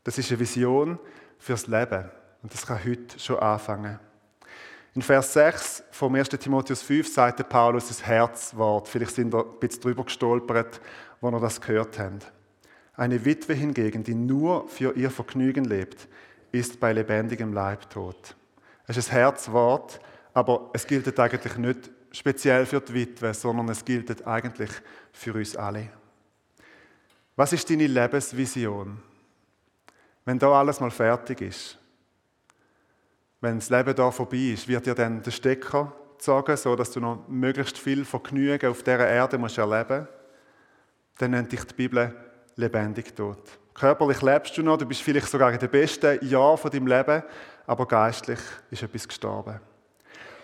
Das 0.05 0.16
ist 0.16 0.31
eine 0.31 0.38
Vision 0.38 0.99
fürs 1.38 1.66
Leben 1.66 2.09
und 2.42 2.55
das 2.55 2.64
kann 2.64 2.79
heute 2.85 3.18
schon 3.18 3.40
anfangen. 3.40 3.99
In 4.94 5.03
Vers 5.03 5.33
6 5.33 5.85
vom 5.90 6.14
1. 6.14 6.29
Timotheus 6.29 6.83
5 6.83 7.12
sagt 7.12 7.49
Paulus 7.49 7.90
ein 7.90 8.05
Herzwort. 8.05 8.88
Vielleicht 8.88 9.14
sind 9.16 9.33
wir 9.33 9.44
ein 9.44 9.59
bisschen 9.59 9.83
drüber 9.83 10.05
gestolpert, 10.05 10.81
wo 11.20 11.31
wir 11.31 11.40
das 11.40 11.61
gehört 11.61 11.99
haben. 11.99 12.20
Eine 13.01 13.25
Witwe 13.25 13.55
hingegen, 13.55 14.05
die 14.05 14.15
nur 14.15 14.69
für 14.69 14.95
ihr 14.95 15.11
Vergnügen 15.11 15.65
lebt, 15.65 16.07
ist 16.53 16.79
bei 16.79 16.93
lebendigem 16.93 17.55
Leib 17.55 17.89
tot. 17.89 18.37
Es 18.87 18.99
ist 18.99 19.09
ein 19.09 19.17
Herzwort, 19.17 19.99
aber 20.35 20.69
es 20.75 20.87
gilt 20.87 21.19
eigentlich 21.19 21.57
nicht 21.57 21.91
speziell 22.11 22.67
für 22.67 22.83
die 22.83 22.93
Witwe, 22.93 23.33
sondern 23.33 23.71
es 23.71 23.87
gilt 23.87 24.27
eigentlich 24.27 24.71
für 25.15 25.33
uns 25.33 25.57
alle. 25.57 25.89
Was 27.37 27.55
ist 27.55 27.71
deine 27.71 27.87
Lebensvision? 27.87 28.99
Wenn 30.27 30.39
da 30.39 30.53
alles 30.53 30.79
mal 30.79 30.91
fertig 30.91 31.41
ist, 31.41 31.79
wenn 33.41 33.61
das 33.61 33.71
Leben 33.71 33.95
da 33.95 34.11
vorbei 34.11 34.53
ist, 34.53 34.69
wird 34.69 34.85
dir 34.85 34.95
dann 34.95 35.23
der 35.23 35.31
Stecker 35.31 35.91
gezogen, 36.19 36.55
so 36.55 36.77
dass 36.77 36.91
du 36.91 37.01
noch 37.01 37.27
möglichst 37.29 37.79
viel 37.79 38.05
Vergnügen 38.05 38.69
auf 38.71 38.83
dieser 38.83 39.09
Erde 39.09 39.39
erleben 39.39 39.41
musst? 39.41 40.09
Dann 41.17 41.31
nennt 41.31 41.51
dich 41.51 41.65
die 41.65 41.73
Bibel 41.73 42.15
lebendig 42.61 43.16
tot. 43.16 43.38
Körperlich 43.75 44.20
lebst 44.23 44.57
du 44.57 44.62
noch, 44.62 44.77
du 44.77 44.87
bist 44.87 45.03
vielleicht 45.03 45.29
sogar 45.29 45.53
in 45.53 45.59
den 45.59 45.70
besten 45.70 46.25
Jahren 46.27 46.59
von 46.59 46.70
deinem 46.70 46.87
Leben, 46.87 47.23
aber 47.66 47.87
geistlich 47.87 48.38
ist 48.70 48.83
etwas 48.83 49.09
gestorben. 49.09 49.61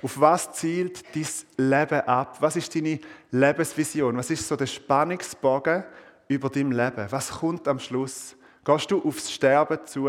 Auf 0.03 0.21
was 0.21 0.53
zielt 0.53 1.05
dein 1.15 1.27
Leben 1.57 2.01
ab? 2.03 2.37
Was 2.41 2.57
ist 2.57 2.75
deine 2.75 3.01
Lebensvision? 3.31 4.17
Was 4.17 4.31
ist 4.31 4.47
so 4.47 4.57
der 4.57 4.67
Spannungsbogen 4.67 5.85
über 6.29 6.49
dein 6.49 6.71
Leben? 6.71 7.07
Was 7.11 7.31
kommt 7.31 7.67
am 7.69 7.79
Schluss? 7.79 8.37
Gehst 8.65 8.91
du 8.91 9.03
aufs 9.07 9.31
Sterben 9.31 9.79
zu 9.85 10.09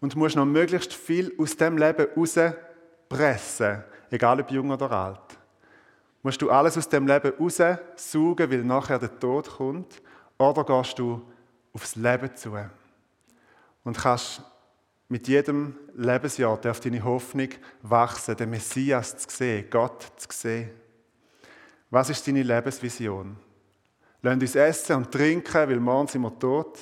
und 0.00 0.16
musst 0.16 0.36
noch 0.36 0.44
möglichst 0.44 0.92
viel 0.92 1.32
aus 1.38 1.56
dem 1.56 1.78
Leben 1.78 2.06
rauspressen, 2.16 3.84
egal 4.10 4.40
ob 4.40 4.50
jung 4.50 4.70
oder 4.70 4.90
alt? 4.90 5.38
Musst 6.22 6.42
du 6.42 6.50
alles 6.50 6.76
aus 6.76 6.88
dem 6.88 7.06
Leben 7.06 7.32
raussaugen, 7.38 8.50
weil 8.50 8.64
nachher 8.64 8.98
der 8.98 9.18
Tod 9.18 9.48
kommt? 9.48 10.02
Oder 10.38 10.64
gehst 10.64 10.98
du 10.98 11.22
aufs 11.72 11.96
Leben 11.96 12.34
zu 12.36 12.52
und 13.84 13.98
kannst 13.98 14.42
mit 15.08 15.28
jedem 15.28 15.76
Lebensjahr 15.94 16.56
darf 16.56 16.80
deine 16.80 17.02
Hoffnung 17.04 17.48
wachsen, 17.82 18.36
den 18.36 18.50
Messias 18.50 19.16
zu 19.16 19.30
sehen, 19.30 19.66
Gott 19.70 20.02
zu 20.16 20.28
sehen. 20.30 20.70
Was 21.90 22.10
ist 22.10 22.26
deine 22.26 22.42
Lebensvision? 22.42 23.36
Lasst 24.22 24.42
uns 24.42 24.54
essen 24.56 24.96
und 24.96 25.12
trinken, 25.12 25.68
weil 25.68 25.78
morgen 25.78 26.08
sind 26.08 26.22
wir 26.22 26.36
tot. 26.36 26.78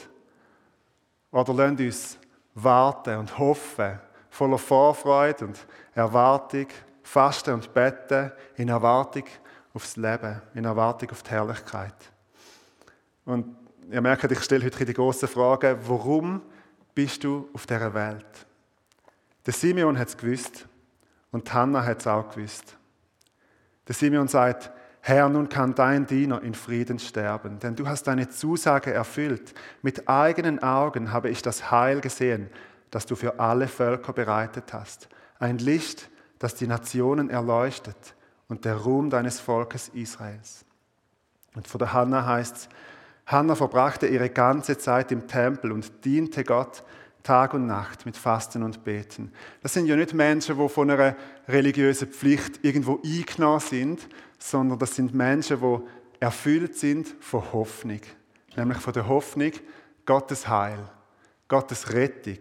Oder 1.31 1.53
lasst 1.53 1.81
uns 1.81 2.19
warten 2.55 3.19
und 3.19 3.39
hoffen, 3.39 3.99
voller 4.31 4.59
Vorfreude 4.59 5.45
und 5.45 5.67
Erwartung, 5.95 6.69
fasten 7.03 7.55
und 7.55 7.75
beten, 7.75 8.33
in 8.57 8.71
Erwartung 8.71 9.25
aufs 9.75 9.97
Leben, 9.97 10.41
in 10.55 10.65
Erwartung 10.65 11.11
auf 11.11 11.23
die 11.23 11.31
Herrlichkeit. 11.31 12.14
Und 13.25 13.57
ihr 13.91 14.01
merkt, 14.01 14.31
ich 14.31 14.41
stelle 14.43 14.65
heute 14.65 14.85
die 14.85 14.95
große 14.95 15.29
Frage, 15.29 15.79
warum 15.87 16.43
bist 16.95 17.25
du 17.25 17.49
auf 17.53 17.67
dieser 17.67 17.93
Welt? 17.95 18.47
Der 19.47 19.53
Simeon 19.53 19.99
hat 19.99 20.09
es 20.09 20.17
gewusst 20.17 20.67
und 21.31 21.53
Hannah 21.53 21.85
hat 21.85 22.01
es 22.01 22.07
auch 22.07 22.31
gewusst. 22.31 22.77
Der 23.87 23.95
Simeon 23.95 24.29
sagt, 24.29 24.71
Herr, 25.01 25.29
nun 25.29 25.51
kann 25.51 25.75
dein 25.75 26.07
Diener 26.07 26.43
in 26.43 26.55
Frieden 26.55 26.99
sterben, 26.99 27.59
denn 27.59 27.77
du 27.77 27.87
hast 27.87 28.05
deine 28.05 28.31
Zusage 28.31 28.91
erfüllt. 28.91 29.53
Mit 29.83 30.09
eigenen 30.09 30.63
Augen 30.63 31.13
habe 31.13 31.29
ich 31.29 31.43
das 31.43 31.71
Heil 31.71 32.01
gesehen, 32.01 32.49
das 32.91 33.05
du 33.05 33.15
für 33.15 33.39
alle 33.39 33.69
Völker 33.69 34.15
bereitet 34.15 34.73
hast. 34.73 35.09
Ein 35.39 35.59
Licht, 35.59 36.09
das 36.39 36.55
die 36.55 36.67
Nationen 36.67 37.29
erleuchtet 37.29 38.15
und 38.49 38.65
der 38.65 38.77
Ruhm 38.77 39.11
deines 39.11 39.41
Volkes 39.41 39.89
Israels. 39.89 40.65
Und 41.55 41.69
vor 41.69 41.79
der 41.79 41.93
Hannah 41.93 42.25
heißt 42.25 42.57
es, 42.57 42.69
Hannah 43.27 43.55
verbrachte 43.55 44.07
ihre 44.07 44.31
ganze 44.31 44.77
Zeit 44.77 45.11
im 45.13 45.27
Tempel 45.27 45.73
und 45.73 46.05
diente 46.05 46.45
Gott 46.45 46.83
Tag 47.23 47.55
und 47.55 47.67
Nacht 47.67 48.05
mit 48.05 48.19
Fasten 48.19 48.63
und 48.63 48.85
Beten. 48.85 49.33
Das 49.63 49.73
sind 49.73 49.87
ja 49.87 49.97
nicht 49.97 50.13
Menschen, 50.13 50.59
die 50.59 50.69
von 50.69 50.91
einer 50.91 51.17
religiösen 51.49 52.09
Pflicht 52.09 52.63
irgendwo 52.63 53.01
eingenommen 53.03 53.61
sind, 53.61 54.07
sondern 54.39 54.79
das 54.79 54.95
sind 54.95 55.15
Menschen, 55.15 55.59
die 55.59 55.79
erfüllt 56.21 56.77
sind 56.77 57.09
von 57.21 57.51
Hoffnung. 57.53 58.01
Nämlich 58.57 58.79
von 58.79 58.93
der 58.93 59.09
Hoffnung, 59.09 59.53
Gottes 60.05 60.47
Heil, 60.47 60.79
Gottes 61.49 61.95
Rettung, 61.95 62.39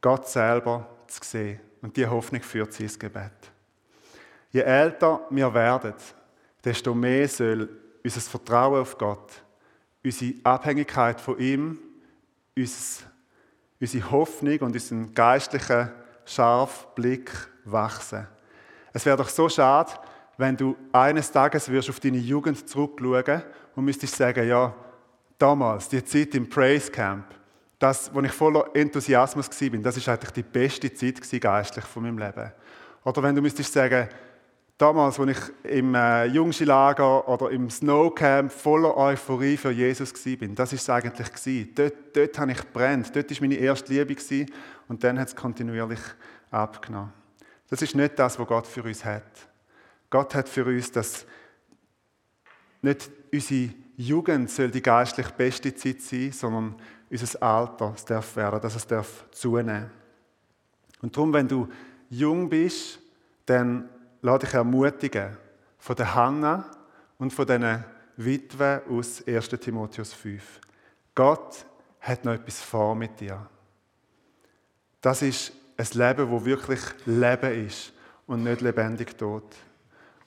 Gott 0.00 0.26
selber 0.28 0.88
zu 1.06 1.20
sehen. 1.22 1.60
Und 1.82 1.94
diese 1.94 2.10
Hoffnung 2.10 2.40
führt 2.40 2.72
sie 2.72 2.84
ins 2.84 2.98
Gebet. 2.98 3.52
Je 4.50 4.62
älter 4.62 5.26
wir 5.28 5.52
werden, 5.52 5.94
desto 6.64 6.94
mehr 6.94 7.28
soll 7.28 7.68
unser 8.02 8.20
Vertrauen 8.22 8.80
auf 8.80 8.96
Gott 8.96 9.42
unsere 10.04 10.34
Abhängigkeit 10.44 11.20
von 11.20 11.38
ihm, 11.38 11.78
unsere 12.56 14.10
Hoffnung 14.10 14.58
und 14.60 14.72
unseren 14.74 15.14
geistlichen 15.14 15.90
Scharfblick 16.24 17.30
wachsen. 17.64 18.26
Es 18.92 19.06
wäre 19.06 19.16
doch 19.16 19.28
so 19.28 19.48
schade, 19.48 19.92
wenn 20.36 20.56
du 20.56 20.76
eines 20.92 21.30
Tages 21.30 21.68
auf 21.68 22.00
deine 22.00 22.18
Jugend 22.18 22.68
zurückschauen 22.68 23.42
und 23.76 23.84
müsstest 23.84 24.16
sagen, 24.16 24.48
ja, 24.48 24.74
damals, 25.38 25.88
die 25.88 26.04
Zeit 26.04 26.34
im 26.34 26.48
Praise 26.48 26.90
Camp, 26.90 27.26
das, 27.78 28.12
wo 28.12 28.20
ich 28.20 28.32
voller 28.32 28.66
Enthusiasmus 28.74 29.48
war, 29.48 29.78
das 29.78 29.96
ist 29.96 30.08
eigentlich 30.08 30.30
die 30.30 30.42
beste 30.42 30.92
Zeit 30.92 31.40
geistlich 31.40 31.84
von 31.84 32.02
meinem 32.02 32.18
Leben. 32.18 32.52
Oder 33.04 33.22
wenn 33.22 33.34
du 33.34 33.40
müsstest 33.40 33.72
sagen, 33.72 34.08
damals, 34.80 35.20
als 35.20 35.30
ich 35.30 35.70
im 35.70 35.94
äh, 35.94 36.24
Jungschilager 36.26 37.28
oder 37.28 37.50
im 37.50 37.68
Snowcamp 37.68 38.50
voller 38.50 38.96
Euphorie 38.96 39.56
für 39.56 39.70
Jesus 39.70 40.12
war, 40.14 40.48
das 40.48 40.72
war 40.72 40.76
es 40.76 40.90
eigentlich. 40.90 41.74
Dort, 41.74 41.94
dort 42.14 42.38
habe 42.38 42.52
ich 42.52 42.62
brennt. 42.72 43.14
Dort 43.14 43.30
war 43.30 43.36
meine 43.40 43.56
erste 43.56 43.92
Liebe 43.92 44.46
und 44.88 45.04
dann 45.04 45.18
hat 45.18 45.28
es 45.28 45.36
kontinuierlich 45.36 46.00
abgenommen. 46.50 47.12
Das 47.68 47.82
ist 47.82 47.94
nicht 47.94 48.18
das, 48.18 48.38
was 48.38 48.46
Gott 48.46 48.66
für 48.66 48.82
uns 48.82 49.04
hat. 49.04 49.48
Gott 50.08 50.34
hat 50.34 50.48
für 50.48 50.64
uns, 50.64 50.90
dass 50.90 51.26
nicht 52.82 53.10
unsere 53.32 53.70
Jugend 53.96 54.50
soll 54.50 54.70
die 54.70 54.82
geistlich 54.82 55.28
beste 55.30 55.74
Zeit 55.74 56.00
sein, 56.00 56.32
sondern 56.32 56.74
unser 57.10 57.42
Alter 57.42 57.92
es 57.94 58.04
darf 58.04 58.34
werden, 58.34 58.60
dass 58.60 58.74
es 58.74 58.86
darf 58.86 59.26
zunehmen. 59.30 59.90
Und 61.02 61.14
darum, 61.14 61.32
wenn 61.32 61.46
du 61.46 61.68
jung 62.08 62.48
bist, 62.48 62.98
dann 63.46 63.88
lade 64.22 64.46
dich 64.46 64.54
ermutigen 64.54 65.36
von 65.78 65.96
der 65.96 66.14
Hanna 66.14 66.64
und 67.18 67.32
von 67.32 67.46
diesen 67.46 67.84
Witwen 68.16 68.80
aus 68.90 69.26
1. 69.26 69.48
Timotheus 69.48 70.12
5. 70.12 70.60
Gott 71.14 71.64
hat 72.00 72.24
noch 72.24 72.32
etwas 72.32 72.60
vor 72.60 72.94
mit 72.94 73.18
dir. 73.20 73.46
Das 75.00 75.22
ist 75.22 75.52
ein 75.76 75.86
Leben, 75.94 76.30
wo 76.30 76.44
wirklich 76.44 76.80
Leben 77.06 77.66
ist 77.66 77.92
und 78.26 78.44
nicht 78.44 78.60
lebendig 78.60 79.16
tot. 79.16 79.56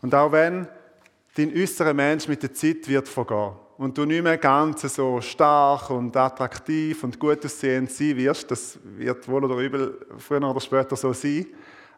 Und 0.01 0.13
auch 0.15 0.31
wenn 0.31 0.67
dein 1.35 1.53
äußerer 1.55 1.93
Mensch 1.93 2.27
mit 2.27 2.41
der 2.43 2.53
Zeit 2.53 2.87
wird 2.87 3.07
vergehen 3.07 3.53
und 3.77 3.97
du 3.97 4.05
nicht 4.05 4.23
mehr 4.23 4.37
ganz 4.37 4.81
so 4.81 5.21
stark 5.21 5.89
und 5.89 6.15
attraktiv 6.17 7.03
und 7.03 7.19
gut 7.19 7.45
aussehend 7.45 7.91
sein 7.91 8.17
wirst, 8.17 8.49
das 8.49 8.79
wird 8.83 9.27
wohl 9.27 9.45
oder 9.45 9.57
übel 9.57 10.05
früher 10.17 10.43
oder 10.43 10.59
später 10.59 10.95
so 10.95 11.13
sein, 11.13 11.45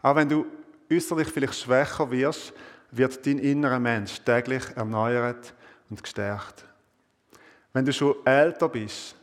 auch 0.01 0.15
wenn 0.15 0.29
du 0.29 0.45
äußerlich 0.91 1.27
vielleicht 1.27 1.55
schwächer 1.55 2.09
wirst, 2.11 2.53
wird 2.91 3.25
dein 3.25 3.39
innerer 3.39 3.79
Mensch 3.79 4.19
täglich 4.21 4.63
erneuert 4.75 5.53
und 5.89 6.01
gestärkt. 6.01 6.65
Wenn 7.73 7.85
du 7.85 7.91
schon 7.91 8.15
älter 8.25 8.69
bist, 8.69 9.15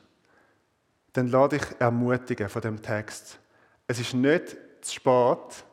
dann 1.12 1.28
lass 1.28 1.50
dich 1.50 1.62
ermutigen 1.78 2.48
von 2.48 2.62
dem 2.62 2.82
Text. 2.82 3.38
Es 3.86 3.98
ist 3.98 4.14
nicht 4.14 4.56
zu 4.80 4.94
spät, 4.94 5.64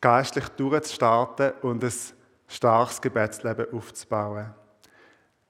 geistlich 0.00 0.48
durchzustarten 0.50 1.52
und 1.62 1.82
ein 1.82 1.92
starkes 2.46 3.00
Gebetsleben 3.00 3.66
aufzubauen. 3.72 4.54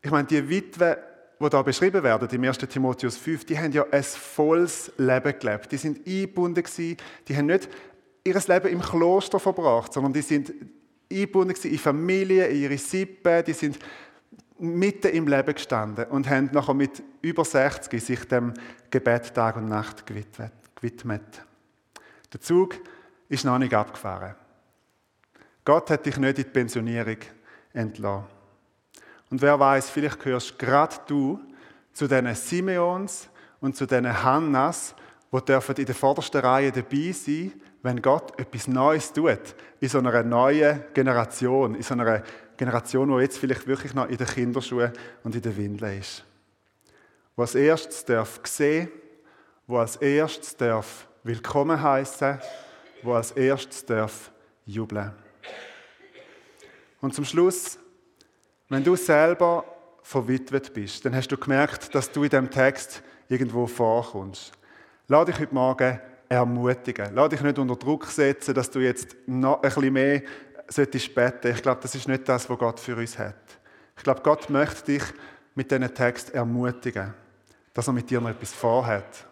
Ich 0.00 0.10
meine, 0.10 0.26
die 0.26 0.48
Witwe, 0.48 0.98
die 1.40 1.48
da 1.48 1.62
beschrieben 1.62 2.02
werden, 2.02 2.28
im 2.30 2.44
1. 2.44 2.58
Timotheus 2.58 3.16
5, 3.16 3.44
die 3.44 3.58
haben 3.58 3.72
ja 3.72 3.84
ein 3.90 4.02
volles 4.02 4.92
Leben 4.96 5.38
gelebt. 5.38 5.70
Die 5.72 5.76
sind 5.76 6.06
eingebunden 6.06 6.64
die 7.28 7.36
haben 7.36 7.46
nicht 7.46 7.68
ihr 8.26 8.40
Leben 8.46 8.68
im 8.68 8.80
Kloster 8.80 9.38
verbracht, 9.38 9.92
sondern 9.92 10.12
die 10.12 10.22
sind 10.22 10.52
eingebunden 11.10 11.56
in 11.62 11.78
Familie, 11.78 12.46
in 12.46 12.62
ihre 12.62 12.78
Sippe, 12.78 13.42
die 13.42 13.52
sind 13.52 13.78
mitten 14.58 15.08
im 15.08 15.28
Leben 15.28 15.54
gestanden 15.54 16.06
und 16.06 16.28
haben 16.28 16.50
nachher 16.52 16.74
mit 16.74 17.02
über 17.22 17.44
60 17.44 18.02
sich 18.02 18.24
dem 18.26 18.54
Gebet 18.90 19.34
Tag 19.34 19.56
und 19.56 19.68
Nacht 19.68 20.04
gewidmet. 20.06 21.22
Der 22.32 22.40
Zug 22.40 22.76
ist 23.28 23.44
noch 23.44 23.58
nicht 23.58 23.74
abgefahren. 23.74 24.34
Gott 25.64 25.90
hat 25.90 26.06
dich 26.06 26.16
nicht 26.16 26.38
in 26.38 26.44
die 26.44 26.50
Pensionierung 26.50 27.18
entlassen. 27.72 28.26
Und 29.30 29.42
wer 29.42 29.58
weiß, 29.58 29.90
vielleicht 29.90 30.20
gehörst 30.20 30.58
gerade 30.58 30.96
du 31.06 31.40
zu 31.92 32.06
diesen 32.06 32.34
Simeons 32.34 33.28
und 33.60 33.76
zu 33.76 33.86
diesen 33.86 34.22
Hannas, 34.22 34.94
die 35.32 35.44
dürfen 35.44 35.76
in 35.76 35.86
der 35.86 35.94
vordersten 35.94 36.40
Reihe 36.40 36.70
dabei 36.70 37.12
sein, 37.12 37.52
wenn 37.86 38.02
Gott 38.02 38.36
etwas 38.38 38.66
Neues 38.66 39.12
tut, 39.12 39.54
in 39.78 39.88
so 39.88 39.98
einer 39.98 40.24
neuen 40.24 40.82
Generation, 40.92 41.76
in 41.76 41.82
so 41.82 41.94
einer 41.94 42.20
Generation, 42.56 43.08
die 43.08 43.22
jetzt 43.22 43.38
vielleicht 43.38 43.64
wirklich 43.68 43.94
noch 43.94 44.08
in 44.08 44.16
den 44.16 44.26
Kinderschuhen 44.26 44.92
und 45.22 45.36
in 45.36 45.40
den 45.40 45.56
Windeln 45.56 46.00
ist. 46.00 46.24
Wo 47.36 47.42
als 47.42 47.54
erstes 47.54 48.04
darf 48.04 48.40
sehen, 48.42 48.88
wo 49.68 49.78
als 49.78 49.94
erstes 49.96 50.56
darf 50.56 51.06
willkommen 51.22 51.80
heißen, 51.80 52.40
wo 53.04 53.12
als 53.12 53.30
erstes 53.30 53.86
darf 53.86 54.32
jubeln. 54.64 55.12
Und 57.00 57.14
zum 57.14 57.24
Schluss, 57.24 57.78
wenn 58.68 58.82
du 58.82 58.96
selber 58.96 59.64
verwitwet 60.02 60.74
bist, 60.74 61.04
dann 61.04 61.14
hast 61.14 61.28
du 61.28 61.36
gemerkt, 61.36 61.94
dass 61.94 62.10
du 62.10 62.24
in 62.24 62.30
dem 62.30 62.50
Text 62.50 63.00
irgendwo 63.28 63.68
vorkommst. 63.68 64.52
Lass 65.06 65.26
dich 65.26 65.38
heute 65.38 65.54
Morgen 65.54 66.00
ermutigen. 66.28 67.14
Lass 67.14 67.30
dich 67.30 67.40
nicht 67.40 67.58
unter 67.58 67.76
Druck 67.76 68.06
setzen, 68.06 68.54
dass 68.54 68.70
du 68.70 68.80
jetzt 68.80 69.16
noch 69.26 69.56
ein 69.56 69.60
bisschen 69.62 69.92
mehr 69.92 70.22
solltest 70.68 71.14
beten. 71.14 71.52
Ich 71.52 71.62
glaube, 71.62 71.80
das 71.82 71.94
ist 71.94 72.08
nicht 72.08 72.28
das, 72.28 72.48
was 72.48 72.58
Gott 72.58 72.80
für 72.80 72.96
uns 72.96 73.18
hat. 73.18 73.36
Ich 73.96 74.02
glaube, 74.02 74.20
Gott 74.22 74.50
möchte 74.50 74.92
dich 74.92 75.02
mit 75.54 75.70
diesen 75.70 75.94
Text 75.94 76.34
ermutigen, 76.34 77.14
dass 77.72 77.86
er 77.86 77.92
mit 77.92 78.10
dir 78.10 78.20
noch 78.20 78.30
etwas 78.30 78.52
vorhat. 78.52 79.26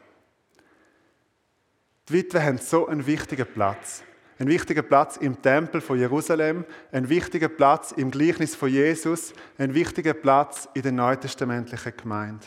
Die 2.08 2.14
Witwen 2.14 2.42
haben 2.42 2.58
so 2.58 2.86
einen 2.86 3.06
wichtigen 3.06 3.46
Platz. 3.46 4.02
Einen 4.38 4.48
wichtigen 4.48 4.86
Platz 4.86 5.16
im 5.16 5.40
Tempel 5.40 5.80
von 5.80 5.98
Jerusalem, 5.98 6.64
einen 6.90 7.08
wichtigen 7.08 7.54
Platz 7.56 7.92
im 7.92 8.10
Gleichnis 8.10 8.54
von 8.54 8.68
Jesus, 8.68 9.32
einen 9.58 9.74
wichtigen 9.74 10.20
Platz 10.20 10.68
in 10.74 10.82
der 10.82 10.92
neutestamentlichen 10.92 11.96
Gemeinde. 11.96 12.44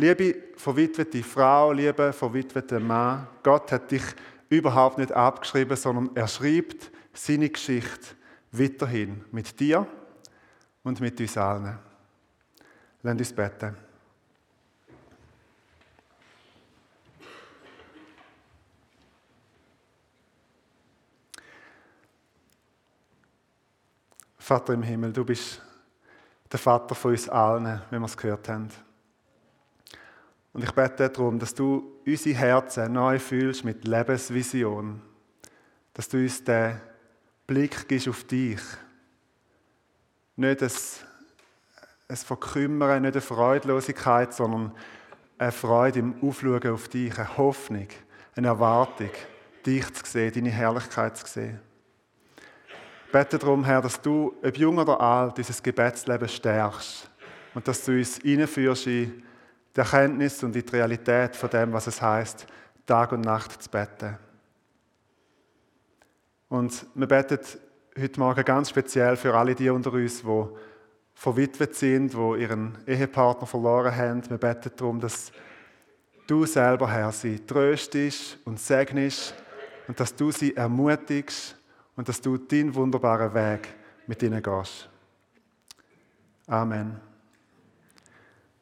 Liebe 0.00 0.34
verwitwete 0.56 1.22
Frau, 1.22 1.72
liebe 1.72 2.10
verwitwete 2.14 2.80
Mann, 2.80 3.26
Gott 3.42 3.70
hat 3.70 3.90
dich 3.90 4.02
überhaupt 4.48 4.96
nicht 4.96 5.12
abgeschrieben, 5.12 5.76
sondern 5.76 6.16
er 6.16 6.26
schreibt 6.26 6.90
seine 7.12 7.50
Geschichte 7.50 8.16
weiterhin 8.50 9.22
mit 9.30 9.60
dir 9.60 9.86
und 10.84 11.02
mit 11.02 11.20
uns 11.20 11.36
allen. 11.36 11.78
Lass 13.02 13.18
uns 13.18 13.32
beten. 13.34 13.76
Vater 24.38 24.72
im 24.72 24.82
Himmel, 24.82 25.12
du 25.12 25.26
bist 25.26 25.60
der 26.50 26.58
Vater 26.58 26.94
von 26.94 27.10
uns 27.10 27.28
allen, 27.28 27.82
wenn 27.90 28.00
wir 28.00 28.06
es 28.06 28.16
gehört 28.16 28.48
haben. 28.48 28.70
Und 30.52 30.64
ich 30.64 30.72
bete 30.72 31.08
darum, 31.08 31.38
dass 31.38 31.54
du 31.54 32.00
unsere 32.04 32.36
Herzen 32.36 32.92
neu 32.92 33.18
fühlst 33.18 33.64
mit 33.64 33.86
Lebensvision. 33.86 35.00
Dass 35.94 36.08
du 36.08 36.18
uns 36.18 36.42
den 36.42 36.80
Blick 37.46 37.88
gibst 37.88 38.08
auf 38.08 38.24
dich. 38.24 38.60
Nicht 40.36 40.62
ein, 40.62 40.70
ein 42.08 42.16
Verkümmern, 42.16 43.02
nicht 43.02 43.12
eine 43.12 43.20
Freudlosigkeit, 43.20 44.32
sondern 44.32 44.72
eine 45.38 45.52
Freude 45.52 46.00
im 46.00 46.22
Aufschauen 46.22 46.68
auf 46.68 46.88
dich, 46.88 47.16
eine 47.18 47.36
Hoffnung, 47.36 47.88
eine 48.34 48.48
Erwartung, 48.48 49.10
dich 49.64 49.92
zu 49.94 50.04
sehen, 50.04 50.32
deine 50.32 50.50
Herrlichkeit 50.50 51.16
zu 51.16 51.26
sehen. 51.26 51.60
Ich 53.06 53.12
bete 53.12 53.38
darum, 53.38 53.64
Herr, 53.64 53.82
dass 53.82 54.00
du, 54.00 54.34
ob 54.42 54.56
jung 54.56 54.78
oder 54.78 55.00
alt, 55.00 55.38
dieses 55.38 55.62
Gebetsleben 55.62 56.28
stärkst 56.28 57.10
und 57.54 57.66
dass 57.66 57.84
du 57.84 57.92
uns 57.92 58.20
reinführst 58.24 58.86
in 58.86 59.22
die 59.74 59.80
Erkenntnis 59.80 60.42
und 60.42 60.56
in 60.56 60.64
die 60.64 60.70
Realität 60.70 61.36
von 61.36 61.50
dem, 61.50 61.72
was 61.72 61.86
es 61.86 62.00
heißt, 62.02 62.46
Tag 62.86 63.12
und 63.12 63.20
Nacht 63.20 63.62
zu 63.62 63.70
beten. 63.70 64.18
Und 66.48 66.86
wir 66.94 67.06
beten 67.06 67.38
heute 67.96 68.20
Morgen 68.20 68.44
ganz 68.44 68.70
speziell 68.70 69.16
für 69.16 69.34
alle 69.34 69.54
die 69.54 69.70
unter 69.70 69.92
uns, 69.92 70.22
die 70.22 70.46
verwitwet 71.14 71.74
sind, 71.76 72.12
die 72.12 72.42
ihren 72.42 72.78
Ehepartner 72.86 73.46
verloren 73.46 73.94
haben. 73.94 74.28
Wir 74.28 74.38
beten 74.38 74.72
darum, 74.76 75.00
dass 75.00 75.30
du 76.26 76.46
selber, 76.46 76.90
Herr, 76.90 77.12
sie 77.12 77.38
tröstest 77.38 78.38
und 78.44 78.58
segnest 78.58 79.34
und 79.86 80.00
dass 80.00 80.14
du 80.14 80.32
sie 80.32 80.56
ermutigst 80.56 81.56
und 81.94 82.08
dass 82.08 82.20
du 82.20 82.38
deinen 82.38 82.74
wunderbaren 82.74 83.32
Weg 83.34 83.68
mit 84.06 84.22
ihnen 84.22 84.42
gehst. 84.42 84.88
Amen 86.48 87.09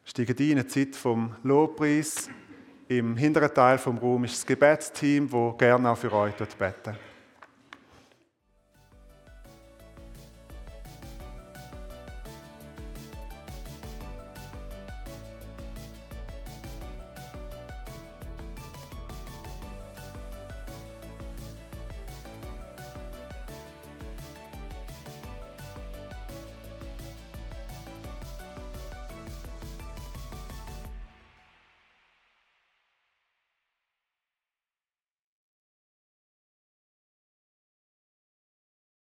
steigen 0.09 0.35
ein 0.35 0.51
in 0.51 0.57
eine 0.57 0.67
Zeit 0.67 0.95
vom 0.95 1.35
Lobpreis. 1.43 2.29
Im 2.87 3.15
hinteren 3.15 3.53
Teil 3.53 3.77
vom 3.77 3.99
Raum 3.99 4.23
ist 4.23 4.37
das 4.37 4.45
Gebetsteam, 4.45 5.29
das 5.31 5.57
gerne 5.57 5.91
auch 5.91 5.97
für 5.97 6.11
euch 6.11 6.33
beten 6.33 6.97